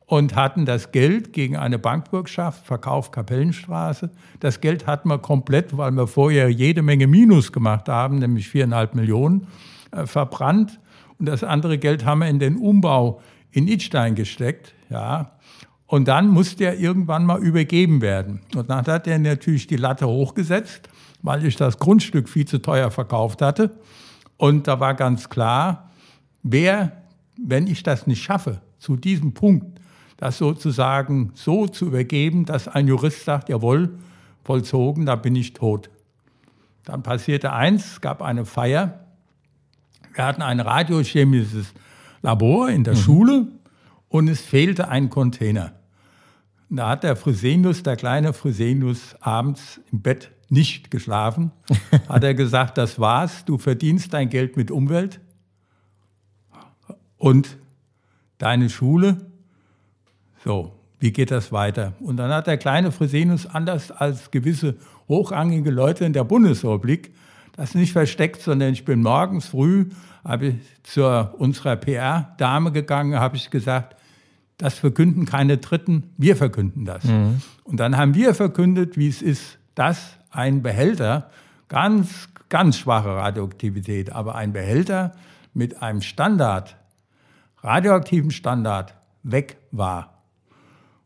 und 0.07 0.37
hatten 0.37 0.67
das 0.67 0.93
Geld 0.93 1.33
gegen 1.33 1.57
eine 1.57 1.79
Bankbürgschaft, 1.79 2.65
Verkauf 2.65 3.11
Kapellenstraße. 3.11 4.11
Das 4.41 4.61
Geld 4.61 4.87
hatten 4.87 5.09
wir 5.09 5.19
komplett, 5.19 5.77
weil 5.77 5.91
wir 5.93 6.07
vorher 6.07 6.49
jede 6.49 6.83
Menge 6.83 7.07
Minus 7.07 7.53
gemacht 7.53 7.89
haben, 7.89 8.21
nämlich 8.21 8.49
viereinhalb 8.49 8.95
Millionen, 8.95 9.49
äh, 9.91 10.07
verbrannt. 10.07 10.81
Und 11.19 11.27
das 11.27 11.43
andere 11.43 11.79
Geld 11.79 12.05
haben 12.05 12.21
wir 12.21 12.29
in 12.29 12.39
den 12.39 12.57
Umbau 12.57 13.21
in 13.51 13.67
Idstein 13.69 14.15
gesteckt. 14.15 14.75
Ja. 14.91 15.33
Und 15.87 16.09
dann 16.09 16.29
musste 16.29 16.65
er 16.65 16.79
irgendwann 16.79 17.25
mal 17.25 17.41
übergeben 17.41 18.01
werden. 18.01 18.41
Und 18.55 18.71
dann 18.71 18.87
hat 18.87 19.07
er 19.07 19.19
natürlich 19.19 19.67
die 19.67 19.77
Latte 19.77 20.07
hochgesetzt, 20.07 20.89
weil 21.27 21.45
ich 21.45 21.57
das 21.57 21.79
Grundstück 21.79 22.29
viel 22.29 22.47
zu 22.47 22.63
teuer 22.63 22.93
verkauft 22.93 23.43
hatte. 23.43 23.77
Und 24.37 24.69
da 24.69 24.79
war 24.79 24.95
ganz 24.95 25.29
klar, 25.29 25.91
wer, 26.45 26.93
wenn 27.37 27.67
ich 27.67 27.83
das 27.83 28.07
nicht 28.07 28.23
schaffe, 28.23 28.61
zu 28.79 28.95
diesem 28.95 29.35
Punkt, 29.35 29.81
das 30.19 30.39
sozusagen 30.39 31.33
so 31.35 31.67
zu 31.67 31.87
übergeben, 31.87 32.45
dass 32.45 32.69
ein 32.69 32.87
Jurist 32.87 33.25
sagt, 33.25 33.49
jawohl, 33.49 33.99
vollzogen, 34.45 35.05
da 35.05 35.17
bin 35.17 35.35
ich 35.35 35.53
tot. 35.53 35.91
Dann 36.85 37.03
passierte 37.03 37.53
eins, 37.53 37.95
es 37.95 38.01
gab 38.01 38.23
eine 38.23 38.45
Feier. 38.45 39.01
Wir 40.15 40.25
hatten 40.25 40.43
ein 40.43 40.61
radiochemisches 40.61 41.75
Labor 42.23 42.71
in 42.71 42.85
der 42.85 42.95
mhm. 42.95 42.99
Schule 42.99 43.49
und 44.09 44.29
es 44.29 44.43
fehlte 44.43 44.89
ein 44.89 45.11
Container. 45.11 45.73
Und 46.71 46.77
da 46.77 46.91
hat 46.91 47.03
der 47.03 47.17
Fresenius, 47.17 47.83
der 47.83 47.97
kleine 47.97 48.33
Fresenius, 48.33 49.17
abends 49.21 49.81
im 49.91 50.03
Bett 50.03 50.31
nicht 50.49 50.91
geschlafen. 50.91 51.51
hat 52.09 52.25
er 52.25 52.35
gesagt, 52.35 52.79
das 52.79 52.99
war's, 52.99 53.45
du 53.45 53.59
verdienst 53.59 54.13
dein 54.15 54.29
Geld 54.29 54.57
mit 54.57 54.71
Umwelt 54.71 55.21
und 57.19 57.57
deine 58.39 58.71
Schule 58.71 59.27
so, 60.45 60.73
wie 61.01 61.13
geht 61.13 61.31
das 61.31 61.51
weiter? 61.51 61.95
Und 62.01 62.19
dann 62.19 62.31
hat 62.31 62.47
der 62.47 62.57
kleine 62.57 62.93
Fresenius, 62.93 63.47
anders 63.47 63.91
als 63.91 64.31
gewisse 64.31 64.77
hochrangige 65.09 65.71
Leute 65.71 66.05
in 66.05 66.13
der 66.13 66.25
Bundesrepublik, 66.25 67.13
das 67.57 67.75
nicht 67.75 67.93
versteckt, 67.93 68.43
sondern 68.43 68.73
ich 68.73 68.85
bin 68.85 69.03
morgens 69.03 69.47
früh, 69.47 69.87
habe 70.25 70.47
ich 70.47 70.55
zu 70.83 71.05
unserer 71.39 71.77
PR-Dame 71.77 72.71
gegangen, 72.73 73.19
habe 73.19 73.37
ich 73.37 73.51
gesagt, 73.51 73.97
das 74.59 74.75
verkünden 74.75 75.27
keine 75.27 75.59
Dritten, 75.59 76.05
wir 76.17 76.37
verkünden 76.37 76.85
das. 76.85 77.05
Mhm. 77.05 77.43
Und 77.65 77.79
dann 77.79 77.97
haben 77.97 78.15
wir 78.15 78.35
verkündet, 78.35 78.97
wie 78.97 79.09
es 79.09 79.23
ist, 79.23 79.59
dass 79.75 80.17
ein 80.37 80.63
Behälter, 80.63 81.31
ganz, 81.69 82.29
ganz 82.49 82.79
schwache 82.79 83.09
Radioaktivität, 83.09 84.13
aber 84.13 84.35
ein 84.35 84.53
Behälter 84.53 85.13
mit 85.55 85.83
einem 85.83 86.03
Standard, 86.03 86.77
radioaktiven 87.63 88.31
Standard, 88.31 88.95
weg 89.23 89.57
war. 89.73 90.23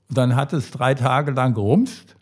Und 0.09 0.19
dann 0.19 0.37
hat 0.37 0.53
es 0.53 0.71
drei 0.71 0.95
Tage 0.95 1.31
lang 1.31 1.55
gerumst. 1.55 2.17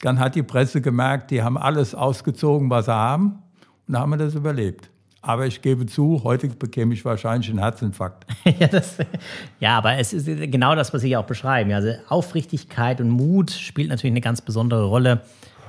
Dann 0.00 0.18
hat 0.18 0.34
die 0.34 0.42
Presse 0.42 0.80
gemerkt, 0.80 1.30
die 1.30 1.42
haben 1.42 1.56
alles 1.56 1.94
ausgezogen, 1.94 2.68
was 2.70 2.86
sie 2.86 2.94
haben. 2.94 3.42
Und 3.86 3.94
dann 3.94 4.02
haben 4.02 4.10
wir 4.10 4.16
das 4.18 4.34
überlebt. 4.34 4.90
Aber 5.22 5.46
ich 5.46 5.62
gebe 5.62 5.86
zu, 5.86 6.22
heute 6.22 6.48
bekäme 6.48 6.94
ich 6.94 7.04
wahrscheinlich 7.04 7.50
einen 7.50 7.58
Herzinfarkt. 7.58 8.26
ja, 8.58 8.68
das, 8.68 8.98
ja, 9.58 9.78
aber 9.78 9.94
es 9.94 10.12
ist 10.12 10.26
genau 10.26 10.74
das, 10.74 10.94
was 10.94 11.02
Sie 11.02 11.16
auch 11.16 11.26
beschreiben. 11.26 11.72
Also 11.72 11.92
Aufrichtigkeit 12.08 13.00
und 13.00 13.10
Mut 13.10 13.50
spielt 13.50 13.88
natürlich 13.88 14.12
eine 14.12 14.20
ganz 14.20 14.40
besondere 14.40 14.84
Rolle 14.84 15.22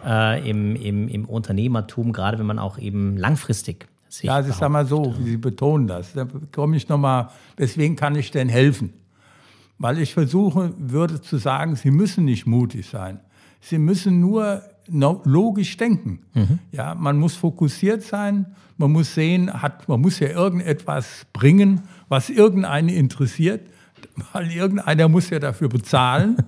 äh, 0.05 0.49
im, 0.49 0.75
im, 0.75 1.07
im 1.07 1.25
Unternehmertum, 1.25 2.13
gerade 2.13 2.39
wenn 2.39 2.45
man 2.45 2.59
auch 2.59 2.77
eben 2.77 3.17
langfristig 3.17 3.87
sich 4.09 4.23
Ja, 4.25 4.39
es 4.39 4.47
ist 4.47 4.63
einmal 4.63 4.85
so, 4.85 5.13
Sie 5.23 5.37
betonen 5.37 5.87
das. 5.87 6.13
Da 6.13 6.27
komme 6.51 6.75
ich 6.75 6.89
nochmal, 6.89 7.29
weswegen 7.57 7.95
kann 7.95 8.15
ich 8.15 8.31
denn 8.31 8.49
helfen? 8.49 8.93
Weil 9.77 9.99
ich 9.99 10.13
versuche, 10.13 10.73
würde 10.77 11.21
zu 11.21 11.37
sagen, 11.37 11.75
Sie 11.75 11.91
müssen 11.91 12.25
nicht 12.25 12.45
mutig 12.45 12.89
sein. 12.89 13.19
Sie 13.61 13.77
müssen 13.77 14.19
nur 14.19 14.63
logisch 14.87 15.77
denken. 15.77 16.19
Mhm. 16.33 16.59
Ja, 16.71 16.95
man 16.95 17.17
muss 17.17 17.35
fokussiert 17.35 18.01
sein. 18.01 18.47
Man 18.77 18.91
muss 18.91 19.13
sehen, 19.13 19.61
hat, 19.61 19.87
man 19.87 20.01
muss 20.01 20.19
ja 20.19 20.29
irgendetwas 20.29 21.25
bringen, 21.33 21.81
was 22.07 22.29
irgendeinen 22.29 22.89
interessiert, 22.89 23.69
weil 24.33 24.51
irgendeiner 24.51 25.07
muss 25.07 25.29
ja 25.29 25.39
dafür 25.39 25.69
bezahlen. 25.69 26.37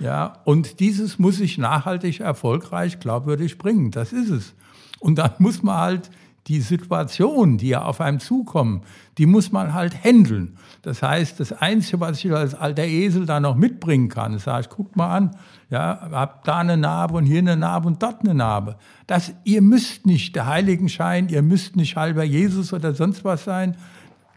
Ja, 0.00 0.38
und 0.44 0.80
dieses 0.80 1.18
muss 1.18 1.40
ich 1.40 1.58
nachhaltig, 1.58 2.20
erfolgreich, 2.20 3.00
glaubwürdig 3.00 3.58
bringen. 3.58 3.90
Das 3.90 4.12
ist 4.12 4.30
es. 4.30 4.54
Und 4.98 5.18
dann 5.18 5.32
muss 5.38 5.62
man 5.62 5.76
halt 5.76 6.10
die 6.46 6.60
Situation, 6.62 7.58
die 7.58 7.68
ja 7.68 7.82
auf 7.82 8.00
einem 8.00 8.18
zukommen, 8.18 8.82
die 9.18 9.26
muss 9.26 9.52
man 9.52 9.74
halt 9.74 10.02
handeln. 10.02 10.56
Das 10.82 11.02
heißt, 11.02 11.38
das 11.38 11.52
Einzige, 11.52 12.00
was 12.00 12.24
ich 12.24 12.32
als 12.32 12.54
alter 12.54 12.84
Esel 12.84 13.26
da 13.26 13.40
noch 13.40 13.56
mitbringen 13.56 14.08
kann, 14.08 14.34
ist, 14.34 14.44
sage 14.44 14.62
ich, 14.62 14.68
guck 14.70 14.96
mal 14.96 15.14
an, 15.14 15.36
ja, 15.68 16.08
hab 16.10 16.44
da 16.44 16.58
eine 16.58 16.78
Narbe 16.78 17.18
und 17.18 17.26
hier 17.26 17.40
eine 17.40 17.56
Narbe 17.56 17.88
und 17.88 18.02
dort 18.02 18.22
eine 18.22 18.34
Narbe. 18.34 18.76
Das, 19.06 19.34
ihr 19.44 19.60
müsst 19.60 20.06
nicht 20.06 20.34
der 20.34 20.46
Heiligenschein, 20.46 21.28
ihr 21.28 21.42
müsst 21.42 21.76
nicht 21.76 21.96
halber 21.96 22.24
Jesus 22.24 22.72
oder 22.72 22.94
sonst 22.94 23.22
was 23.22 23.44
sein. 23.44 23.76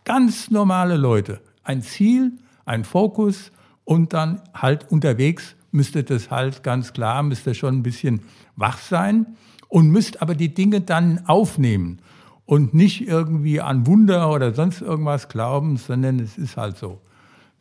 Ganz 0.04 0.52
normale 0.52 0.98
Leute. 0.98 1.40
Ein 1.64 1.82
Ziel, 1.82 2.34
ein 2.66 2.84
Fokus 2.84 3.52
und 3.86 4.14
dann 4.14 4.42
halt 4.54 4.92
unterwegs 4.92 5.56
müsste 5.72 6.04
das 6.04 6.30
halt 6.30 6.64
ganz 6.64 6.94
klar, 6.94 7.24
müsste 7.24 7.56
schon 7.56 7.78
ein 7.78 7.84
bisschen 7.84 8.22
wach 8.56 8.78
sein 8.78 9.26
und 9.68 9.90
müsst 9.90 10.22
aber 10.22 10.36
die 10.36 10.54
Dinge 10.54 10.82
dann 10.82 11.26
aufnehmen 11.26 12.00
und 12.46 12.74
nicht 12.74 13.08
irgendwie 13.08 13.60
an 13.60 13.88
Wunder 13.88 14.30
oder 14.32 14.54
sonst 14.54 14.82
irgendwas 14.82 15.30
glauben, 15.30 15.78
sondern 15.78 16.20
es 16.20 16.38
ist 16.38 16.58
halt 16.58 16.78
so. 16.78 17.02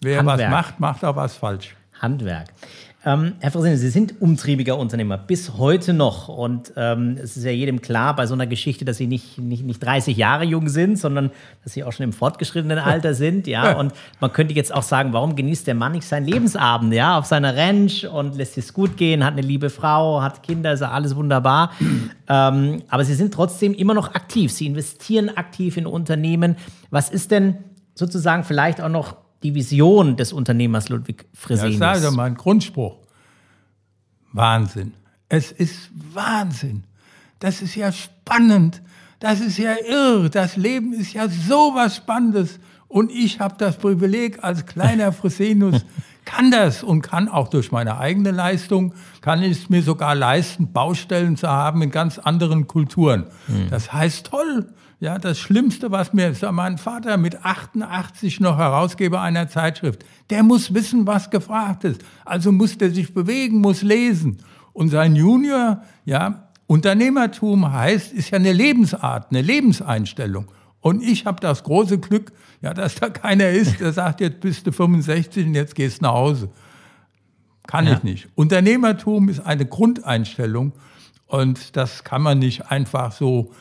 Wer 0.00 0.18
Handwerk. 0.18 0.40
was 0.40 0.50
macht, 0.50 0.80
macht 0.80 1.04
auch 1.04 1.16
was 1.16 1.36
falsch. 1.36 1.74
Handwerk. 2.00 2.48
Ähm, 3.04 3.32
Herr 3.40 3.50
Fresene, 3.50 3.76
Sie 3.76 3.88
sind 3.88 4.20
umtriebiger 4.20 4.78
Unternehmer 4.78 5.18
bis 5.18 5.54
heute 5.58 5.92
noch. 5.92 6.28
Und 6.28 6.72
ähm, 6.76 7.18
es 7.20 7.36
ist 7.36 7.44
ja 7.44 7.50
jedem 7.50 7.82
klar 7.82 8.14
bei 8.14 8.26
so 8.26 8.34
einer 8.34 8.46
Geschichte, 8.46 8.84
dass 8.84 8.96
Sie 8.96 9.08
nicht, 9.08 9.38
nicht, 9.38 9.64
nicht 9.64 9.82
30 9.82 10.16
Jahre 10.16 10.44
jung 10.44 10.68
sind, 10.68 10.98
sondern 10.98 11.32
dass 11.64 11.72
Sie 11.72 11.82
auch 11.82 11.92
schon 11.92 12.04
im 12.04 12.12
fortgeschrittenen 12.12 12.78
Alter 12.78 13.14
sind. 13.14 13.48
Ja? 13.48 13.76
Und 13.76 13.92
man 14.20 14.32
könnte 14.32 14.54
jetzt 14.54 14.72
auch 14.72 14.84
sagen, 14.84 15.12
warum 15.12 15.34
genießt 15.34 15.66
der 15.66 15.74
Mann 15.74 15.92
nicht 15.92 16.06
seinen 16.06 16.26
Lebensabend 16.26 16.94
ja? 16.94 17.18
auf 17.18 17.26
seiner 17.26 17.56
Ranch 17.56 18.04
und 18.04 18.36
lässt 18.36 18.56
es 18.56 18.72
gut 18.72 18.96
gehen, 18.96 19.24
hat 19.24 19.32
eine 19.32 19.42
liebe 19.42 19.68
Frau, 19.68 20.22
hat 20.22 20.44
Kinder, 20.44 20.72
ist 20.72 20.80
ja 20.80 20.92
alles 20.92 21.16
wunderbar. 21.16 21.72
ähm, 22.28 22.82
aber 22.88 23.04
Sie 23.04 23.14
sind 23.14 23.34
trotzdem 23.34 23.74
immer 23.74 23.94
noch 23.94 24.14
aktiv. 24.14 24.52
Sie 24.52 24.66
investieren 24.66 25.28
aktiv 25.28 25.76
in 25.76 25.86
Unternehmen. 25.86 26.56
Was 26.90 27.10
ist 27.10 27.32
denn 27.32 27.56
sozusagen 27.94 28.44
vielleicht 28.44 28.80
auch 28.80 28.88
noch 28.88 29.21
die 29.42 29.54
Vision 29.54 30.16
des 30.16 30.32
Unternehmers 30.32 30.88
Ludwig 30.88 31.26
Fresenius. 31.34 31.80
Ja, 31.80 31.94
das 31.94 32.04
ist 32.04 32.12
mein 32.12 32.34
Grundspruch. 32.34 32.96
Wahnsinn. 34.32 34.94
Es 35.28 35.52
ist 35.52 35.90
Wahnsinn. 36.12 36.84
Das 37.38 37.62
ist 37.62 37.74
ja 37.74 37.90
spannend. 37.92 38.82
Das 39.18 39.40
ist 39.40 39.58
ja 39.58 39.74
irre. 39.88 40.30
Das 40.30 40.56
Leben 40.56 40.92
ist 40.92 41.12
ja 41.12 41.28
so 41.28 41.72
was 41.74 41.96
Spannendes. 41.96 42.58
Und 42.88 43.10
ich 43.10 43.40
habe 43.40 43.54
das 43.58 43.78
Privileg 43.78 44.42
als 44.44 44.66
kleiner 44.66 45.12
Fresenius, 45.12 45.84
kann 46.24 46.50
das 46.50 46.82
und 46.82 47.02
kann 47.02 47.28
auch 47.28 47.48
durch 47.48 47.72
meine 47.72 47.98
eigene 47.98 48.30
Leistung, 48.30 48.94
kann 49.20 49.42
ich 49.42 49.62
es 49.62 49.70
mir 49.70 49.82
sogar 49.82 50.14
leisten, 50.14 50.72
Baustellen 50.72 51.36
zu 51.36 51.48
haben 51.48 51.82
in 51.82 51.90
ganz 51.90 52.18
anderen 52.18 52.66
Kulturen. 52.66 53.26
Mhm. 53.48 53.68
Das 53.70 53.92
heißt 53.92 54.26
toll. 54.26 54.72
Ja, 55.00 55.18
das 55.18 55.40
Schlimmste, 55.40 55.90
was 55.90 56.12
mir, 56.12 56.28
ist, 56.28 56.44
mein 56.52 56.78
Vater 56.78 57.16
mit 57.16 57.44
88 57.44 58.38
noch 58.38 58.56
Herausgeber 58.56 59.20
einer 59.20 59.48
Zeitschrift, 59.48 60.04
der 60.30 60.44
muss 60.44 60.74
wissen, 60.74 61.08
was 61.08 61.30
gefragt 61.30 61.82
ist. 61.82 62.04
Also 62.24 62.52
muss 62.52 62.78
der 62.78 62.92
sich 62.92 63.12
bewegen, 63.12 63.60
muss 63.60 63.82
lesen. 63.82 64.38
Und 64.72 64.90
sein 64.90 65.16
Junior, 65.16 65.82
ja, 66.04 66.48
Unternehmertum 66.68 67.72
heißt, 67.72 68.12
ist 68.12 68.30
ja 68.30 68.38
eine 68.38 68.52
Lebensart, 68.52 69.26
eine 69.30 69.42
Lebenseinstellung. 69.42 70.46
Und 70.82 71.02
ich 71.02 71.26
habe 71.26 71.40
das 71.40 71.62
große 71.62 71.98
Glück, 71.98 72.32
ja, 72.60 72.74
dass 72.74 72.96
da 72.96 73.08
keiner 73.08 73.48
ist, 73.48 73.80
der 73.80 73.92
sagt, 73.92 74.20
jetzt 74.20 74.40
bist 74.40 74.66
du 74.66 74.72
65 74.72 75.46
und 75.46 75.54
jetzt 75.54 75.74
gehst 75.74 76.00
du 76.00 76.04
nach 76.04 76.12
Hause. 76.12 76.50
Kann 77.68 77.86
ja. 77.86 77.94
ich 77.94 78.02
nicht. 78.02 78.28
Unternehmertum 78.34 79.28
ist 79.28 79.40
eine 79.40 79.64
Grundeinstellung 79.64 80.72
und 81.28 81.76
das 81.76 82.02
kann 82.02 82.20
man 82.20 82.40
nicht 82.40 82.70
einfach 82.70 83.12
so 83.12 83.52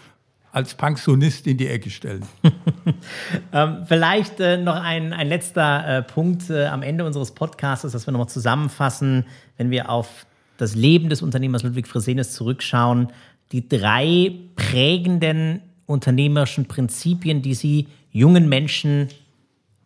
als 0.52 0.74
Pensionist 0.74 1.46
in 1.46 1.58
die 1.58 1.68
Ecke 1.68 1.92
stellen. 1.92 2.26
ähm, 3.54 3.84
vielleicht 3.86 4.40
äh, 4.40 4.58
noch 4.58 4.76
ein, 4.76 5.14
ein 5.14 5.28
letzter 5.28 6.00
äh, 6.00 6.02
Punkt 6.02 6.50
äh, 6.50 6.66
am 6.66 6.82
Ende 6.82 7.06
unseres 7.06 7.32
Podcasts, 7.32 7.90
dass 7.90 8.08
wir 8.08 8.12
nochmal 8.12 8.30
zusammenfassen, 8.30 9.26
wenn 9.58 9.70
wir 9.70 9.90
auf 9.90 10.26
das 10.58 10.76
Leben 10.76 11.10
des 11.10 11.22
Unternehmers 11.22 11.62
Ludwig 11.62 11.88
Fresenius 11.88 12.34
zurückschauen, 12.34 13.14
die 13.52 13.70
drei 13.70 14.34
prägenden 14.56 15.62
unternehmerischen 15.92 16.66
Prinzipien, 16.66 17.42
die 17.42 17.54
Sie 17.54 17.88
jungen 18.12 18.50
Menschen 18.50 19.10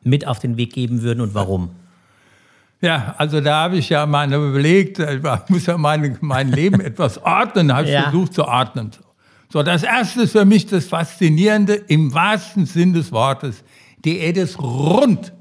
mit 0.04 0.28
auf 0.28 0.40
den 0.40 0.58
Weg 0.58 0.74
geben 0.74 1.02
würden 1.02 1.22
und 1.22 1.34
warum? 1.34 1.72
Ja, 2.82 3.16
also 3.18 3.42
da 3.42 3.64
habe 3.64 3.78
ich 3.78 3.90
ja 3.90 4.06
mal 4.06 4.32
überlegt, 4.32 5.00
ich 5.00 5.50
muss 5.50 5.66
ja 5.66 5.78
meine, 5.78 6.18
mein 6.22 6.52
Leben 6.52 6.80
etwas 6.82 7.18
ordnen, 7.18 7.74
habe 7.74 7.88
ich 7.88 7.94
ja. 7.94 8.04
versucht 8.04 8.34
zu 8.34 8.46
ordnen. 8.46 8.92
So, 9.52 9.64
das 9.64 9.84
erste 9.84 10.24
ist 10.24 10.34
für 10.34 10.46
mich 10.46 10.66
das 10.66 10.86
Faszinierende 10.86 11.76
im 11.76 12.14
wahrsten 12.14 12.66
Sinn 12.66 12.94
des 12.94 13.12
Wortes. 13.12 13.64
Die 14.04 14.18
Erde 14.18 14.42
ist 14.42 14.60
rund. 14.60 15.34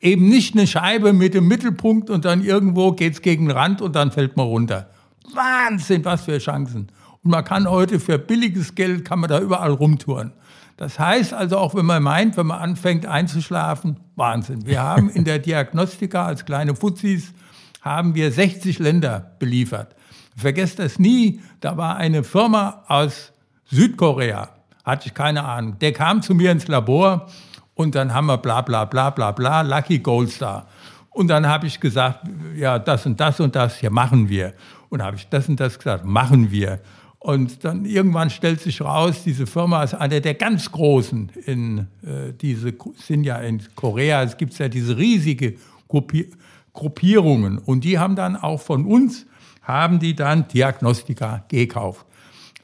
Eben 0.00 0.28
nicht 0.28 0.54
eine 0.54 0.66
Scheibe 0.66 1.12
mit 1.12 1.34
dem 1.34 1.46
Mittelpunkt 1.46 2.08
und 2.08 2.24
dann 2.24 2.42
irgendwo 2.42 2.92
geht's 2.92 3.20
gegen 3.20 3.48
den 3.48 3.56
Rand 3.56 3.82
und 3.82 3.94
dann 3.94 4.10
fällt 4.12 4.36
man 4.36 4.46
runter. 4.46 4.88
Wahnsinn, 5.34 6.04
was 6.04 6.24
für 6.24 6.38
Chancen. 6.38 6.88
Und 7.22 7.30
man 7.30 7.44
kann 7.44 7.68
heute 7.68 8.00
für 8.00 8.18
billiges 8.18 8.74
Geld, 8.74 9.04
kann 9.04 9.20
man 9.20 9.28
da 9.28 9.40
überall 9.40 9.72
rumtouren. 9.72 10.32
Das 10.76 10.98
heißt 10.98 11.34
also 11.34 11.58
auch, 11.58 11.74
wenn 11.74 11.84
man 11.84 12.02
meint, 12.02 12.38
wenn 12.38 12.46
man 12.46 12.58
anfängt 12.58 13.04
einzuschlafen, 13.04 14.00
Wahnsinn. 14.16 14.66
Wir 14.66 14.82
haben 14.82 15.10
in 15.10 15.24
der 15.24 15.38
Diagnostika 15.40 16.24
als 16.24 16.46
kleine 16.46 16.74
Fuzis, 16.74 17.34
haben 17.82 18.14
wir 18.14 18.32
60 18.32 18.78
Länder 18.78 19.32
beliefert. 19.38 19.94
Vergesst 20.36 20.78
das 20.78 20.98
nie, 20.98 21.40
da 21.60 21.76
war 21.76 21.96
eine 21.96 22.24
Firma 22.24 22.82
aus 22.88 23.32
Südkorea, 23.66 24.48
hatte 24.84 25.08
ich 25.08 25.14
keine 25.14 25.44
Ahnung. 25.44 25.78
Der 25.80 25.92
kam 25.92 26.22
zu 26.22 26.34
mir 26.34 26.50
ins 26.50 26.66
Labor 26.66 27.26
und 27.74 27.94
dann 27.94 28.14
haben 28.14 28.26
wir 28.26 28.38
bla 28.38 28.62
bla 28.62 28.86
bla 28.86 29.10
bla 29.10 29.32
bla, 29.32 29.60
Lucky 29.60 29.98
Gold 29.98 30.30
Star. 30.30 30.66
Und 31.10 31.28
dann 31.28 31.46
habe 31.46 31.66
ich 31.66 31.80
gesagt, 31.80 32.20
ja, 32.56 32.78
das 32.78 33.04
und 33.04 33.20
das 33.20 33.40
und 33.40 33.54
das, 33.54 33.80
ja, 33.82 33.90
machen 33.90 34.28
wir. 34.28 34.54
Und 34.88 35.02
habe 35.02 35.16
ich 35.16 35.28
das 35.28 35.48
und 35.48 35.60
das 35.60 35.76
gesagt, 35.78 36.04
machen 36.04 36.50
wir. 36.50 36.80
Und 37.22 37.64
dann 37.64 37.84
irgendwann 37.84 38.30
stellt 38.30 38.60
sich 38.62 38.80
raus, 38.80 39.24
diese 39.24 39.46
Firma 39.46 39.84
ist 39.84 39.92
eine 39.92 40.22
der 40.22 40.34
ganz 40.34 40.72
großen 40.72 41.30
in 41.44 41.86
äh, 42.02 42.32
diese 42.40 42.72
sind 42.96 43.24
ja 43.24 43.36
in 43.36 43.62
Korea. 43.74 44.22
Es 44.22 44.38
gibt 44.38 44.58
ja 44.58 44.68
diese 44.68 44.96
riesige 44.96 45.56
Gruppi 45.86 46.30
Gruppierungen 46.72 47.58
und 47.58 47.82
die 47.84 47.98
haben 47.98 48.16
dann 48.16 48.36
auch 48.36 48.60
von 48.60 48.86
uns 48.86 49.26
haben 49.62 49.98
die 49.98 50.14
dann 50.14 50.48
Diagnostika 50.48 51.44
gekauft. 51.48 52.06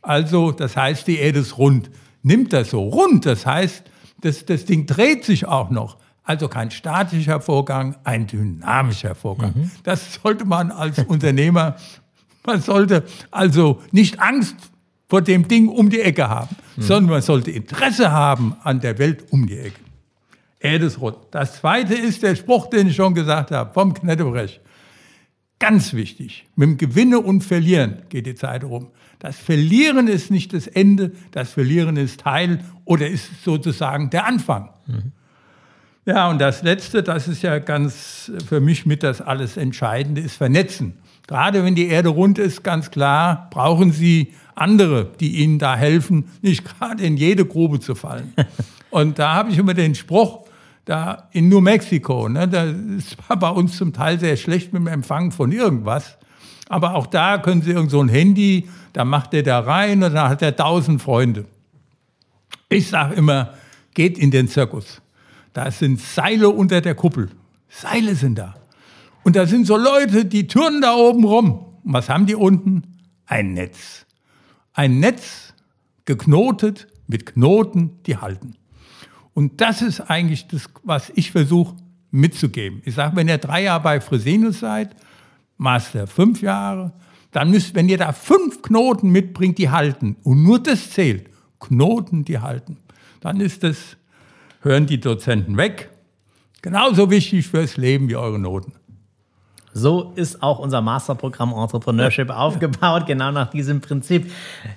Also, 0.00 0.52
das 0.52 0.76
heißt, 0.76 1.06
die 1.06 1.18
Erde 1.18 1.40
ist 1.40 1.58
rund. 1.58 1.90
Nimmt 2.22 2.52
das 2.52 2.70
so 2.70 2.82
rund, 2.82 3.26
das 3.26 3.44
heißt, 3.44 3.82
das, 4.20 4.46
das 4.46 4.64
Ding 4.64 4.86
dreht 4.86 5.24
sich 5.24 5.46
auch 5.46 5.70
noch. 5.70 5.98
Also 6.22 6.48
kein 6.48 6.70
statischer 6.70 7.40
Vorgang, 7.40 7.96
ein 8.02 8.26
dynamischer 8.26 9.14
Vorgang. 9.14 9.52
Mhm. 9.54 9.70
Das 9.84 10.14
sollte 10.14 10.44
man 10.44 10.72
als 10.72 10.98
Unternehmer, 11.00 11.76
man 12.46 12.60
sollte 12.60 13.04
also 13.30 13.82
nicht 13.90 14.20
Angst 14.20 14.56
vor 15.08 15.22
dem 15.22 15.46
Ding 15.48 15.68
um 15.68 15.90
die 15.90 16.00
Ecke 16.00 16.28
haben, 16.28 16.56
mhm. 16.76 16.82
sondern 16.82 17.10
man 17.10 17.22
sollte 17.22 17.50
Interesse 17.50 18.10
haben 18.10 18.56
an 18.62 18.80
der 18.80 18.98
Welt 18.98 19.24
um 19.30 19.46
die 19.46 19.58
Ecke. 19.58 19.80
Rund. 21.00 21.16
Das 21.30 21.60
zweite 21.60 21.94
ist 21.94 22.22
der 22.22 22.34
Spruch, 22.34 22.68
den 22.68 22.88
ich 22.88 22.96
schon 22.96 23.14
gesagt 23.14 23.52
habe, 23.52 23.72
vom 23.72 23.94
Knettebrecht. 23.94 24.60
Ganz 25.58 25.94
wichtig. 25.94 26.46
Mit 26.56 26.68
dem 26.68 26.76
Gewinne 26.76 27.20
und 27.20 27.42
Verlieren 27.42 28.02
geht 28.08 28.26
die 28.26 28.34
Zeit 28.34 28.64
rum. 28.64 28.88
Das 29.20 29.38
Verlieren 29.38 30.08
ist 30.08 30.30
nicht 30.30 30.52
das 30.52 30.66
Ende, 30.66 31.12
das 31.30 31.50
Verlieren 31.50 31.96
ist 31.96 32.20
Teil 32.20 32.64
oder 32.84 33.06
ist 33.06 33.44
sozusagen 33.44 34.10
der 34.10 34.26
Anfang. 34.26 34.70
Mhm. 34.86 35.12
Ja, 36.04 36.28
und 36.30 36.38
das 36.38 36.62
Letzte, 36.62 37.02
das 37.02 37.26
ist 37.26 37.42
ja 37.42 37.58
ganz 37.58 38.30
für 38.48 38.60
mich 38.60 38.86
mit 38.86 39.02
das 39.02 39.20
alles 39.20 39.56
Entscheidende, 39.56 40.20
ist 40.20 40.36
Vernetzen. 40.36 40.94
Gerade 41.26 41.64
wenn 41.64 41.74
die 41.74 41.88
Erde 41.88 42.10
rund 42.10 42.38
ist, 42.38 42.62
ganz 42.62 42.90
klar, 42.90 43.48
brauchen 43.50 43.92
Sie 43.92 44.32
andere, 44.54 45.10
die 45.18 45.42
Ihnen 45.42 45.58
da 45.58 45.76
helfen, 45.76 46.30
nicht 46.40 46.64
gerade 46.64 47.02
in 47.02 47.16
jede 47.16 47.44
Grube 47.44 47.80
zu 47.80 47.94
fallen. 47.94 48.32
und 48.90 49.18
da 49.18 49.34
habe 49.34 49.50
ich 49.50 49.58
immer 49.58 49.74
den 49.74 49.94
Spruch, 49.94 50.46
da 50.84 51.28
in 51.32 51.48
New 51.48 51.60
Mexico, 51.60 52.28
ne, 52.28 52.46
da 52.46 52.64
ist 52.64 53.16
bei 53.28 53.50
uns 53.50 53.76
zum 53.76 53.92
Teil 53.92 54.20
sehr 54.20 54.36
schlecht 54.36 54.72
mit 54.72 54.82
dem 54.82 54.86
Empfang 54.86 55.32
von 55.32 55.50
irgendwas. 55.50 56.16
Aber 56.68 56.94
auch 56.94 57.06
da 57.06 57.38
können 57.38 57.62
Sie 57.62 57.72
irgend 57.72 57.90
so 57.90 58.00
ein 58.00 58.08
Handy, 58.08 58.68
da 58.92 59.04
macht 59.04 59.34
er 59.34 59.42
da 59.42 59.60
rein 59.60 60.02
und 60.02 60.14
dann 60.14 60.28
hat 60.28 60.42
er 60.42 60.54
tausend 60.54 61.02
Freunde. 61.02 61.44
Ich 62.68 62.88
sage 62.88 63.14
immer, 63.14 63.54
geht 63.94 64.16
in 64.18 64.30
den 64.30 64.48
Zirkus. 64.48 65.00
Da 65.52 65.70
sind 65.70 66.00
Seile 66.00 66.48
unter 66.48 66.80
der 66.80 66.94
Kuppel. 66.94 67.30
Seile 67.68 68.14
sind 68.14 68.38
da. 68.38 68.54
Und 69.26 69.34
da 69.34 69.44
sind 69.44 69.66
so 69.66 69.76
Leute, 69.76 70.24
die 70.24 70.46
turnen 70.46 70.82
da 70.82 70.94
oben 70.94 71.24
rum. 71.24 71.58
Und 71.82 71.92
was 71.92 72.08
haben 72.08 72.26
die 72.26 72.36
unten? 72.36 72.84
Ein 73.26 73.54
Netz. 73.54 74.06
Ein 74.72 75.00
Netz 75.00 75.52
geknotet 76.04 76.86
mit 77.08 77.26
Knoten, 77.26 77.90
die 78.06 78.18
halten. 78.18 78.54
Und 79.34 79.60
das 79.60 79.82
ist 79.82 80.00
eigentlich 80.00 80.46
das, 80.46 80.70
was 80.84 81.10
ich 81.16 81.32
versuche 81.32 81.74
mitzugeben. 82.12 82.82
Ich 82.84 82.94
sage, 82.94 83.16
wenn 83.16 83.26
ihr 83.26 83.38
drei 83.38 83.64
Jahre 83.64 83.82
bei 83.82 84.00
Fresenius 84.00 84.60
seid, 84.60 84.94
Master 85.56 86.06
fünf 86.06 86.40
Jahre. 86.40 86.92
Dann 87.32 87.50
müsst, 87.50 87.74
wenn 87.74 87.88
ihr 87.88 87.98
da 87.98 88.12
fünf 88.12 88.62
Knoten 88.62 89.10
mitbringt, 89.10 89.58
die 89.58 89.70
halten, 89.70 90.14
und 90.22 90.44
nur 90.44 90.60
das 90.62 90.92
zählt, 90.92 91.30
Knoten, 91.58 92.24
die 92.24 92.38
halten, 92.38 92.76
dann 93.22 93.40
ist 93.40 93.64
das, 93.64 93.96
hören 94.60 94.86
die 94.86 95.00
Dozenten 95.00 95.56
weg, 95.56 95.90
genauso 96.62 97.10
wichtig 97.10 97.48
fürs 97.48 97.76
Leben 97.76 98.08
wie 98.08 98.14
eure 98.14 98.38
Noten. 98.38 98.72
So 99.78 100.12
ist 100.14 100.42
auch 100.42 100.58
unser 100.58 100.80
Masterprogramm 100.80 101.52
Entrepreneurship 101.52 102.30
aufgebaut, 102.30 103.04
genau 103.06 103.30
nach 103.30 103.50
diesem 103.50 103.82
Prinzip. 103.82 104.32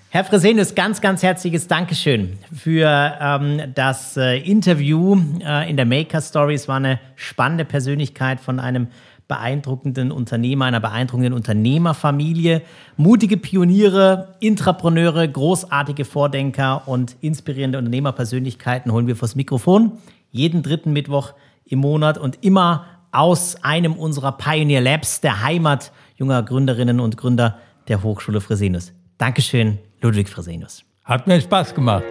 Herr 0.10 0.26
Fresenius, 0.26 0.76
ganz, 0.76 1.00
ganz 1.00 1.24
herzliches 1.24 1.70
Dankeschön 1.70 2.38
für 2.54 3.14
ähm, 3.22 3.62
das 3.76 4.18
äh, 4.18 4.39
Interview 4.39 5.18
äh, 5.41 5.70
in 5.70 5.78
der 5.78 5.86
Maker 5.86 6.20
Story. 6.20 6.56
Es 6.56 6.68
war 6.68 6.76
eine 6.76 7.00
spannende 7.16 7.64
Persönlichkeit 7.64 8.41
von 8.41 8.60
einem 8.60 8.88
beeindruckenden 9.30 10.12
Unternehmer, 10.12 10.66
einer 10.66 10.82
beeindruckenden 10.82 11.32
Unternehmerfamilie. 11.32 12.62
Mutige 12.97 13.38
Pioniere, 13.38 14.36
Intrapreneure, 14.41 15.26
großartige 15.26 16.04
Vordenker 16.04 16.89
und 16.89 17.16
inspirierende 17.22 17.78
Unternehmerpersönlichkeiten 17.78 18.91
holen 18.91 19.08
wir 19.08 19.16
vors 19.16 19.36
Mikrofon. 19.36 19.93
Jeden 20.32 20.62
dritten 20.62 20.91
Mittwoch 20.91 21.32
im 21.64 21.80
Monat 21.80 22.18
und 22.18 22.39
immer 22.43 22.86
aus 23.12 23.57
einem 23.64 23.93
unserer 23.93 24.34
Pioneer 24.34 24.82
Labs, 24.82 25.22
der 25.22 25.43
Heimat 25.43 25.91
junger 26.16 26.43
Gründerinnen 26.43 26.99
und 26.99 27.18
Gründer 27.18 27.57
der 27.88 28.03
Hochschule 28.03 28.41
Fresenius. 28.41 28.93
Dankeschön, 29.18 29.80
Ludwig 30.01 30.30
Fresenius. 30.30 30.84
Hat 31.03 31.28
mir 31.28 31.41
Spaß 31.41 31.74
gemacht. 31.74 32.03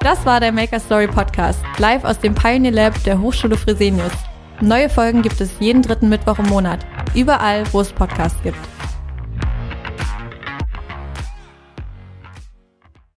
Das 0.00 0.26
war 0.26 0.40
der 0.40 0.50
Maker 0.50 0.80
Story 0.80 1.06
Podcast, 1.06 1.60
live 1.78 2.02
aus 2.04 2.18
dem 2.18 2.34
Pioneer 2.34 2.72
Lab 2.72 3.04
der 3.04 3.20
Hochschule 3.20 3.56
Fresenius. 3.56 4.12
Neue 4.60 4.88
Folgen 4.88 5.22
gibt 5.22 5.40
es 5.40 5.50
jeden 5.60 5.82
dritten 5.82 6.08
Mittwoch 6.08 6.38
im 6.38 6.46
Monat, 6.46 6.84
überall, 7.14 7.64
wo 7.72 7.80
es 7.80 7.92
Podcasts 7.92 8.42
gibt. 8.42 8.58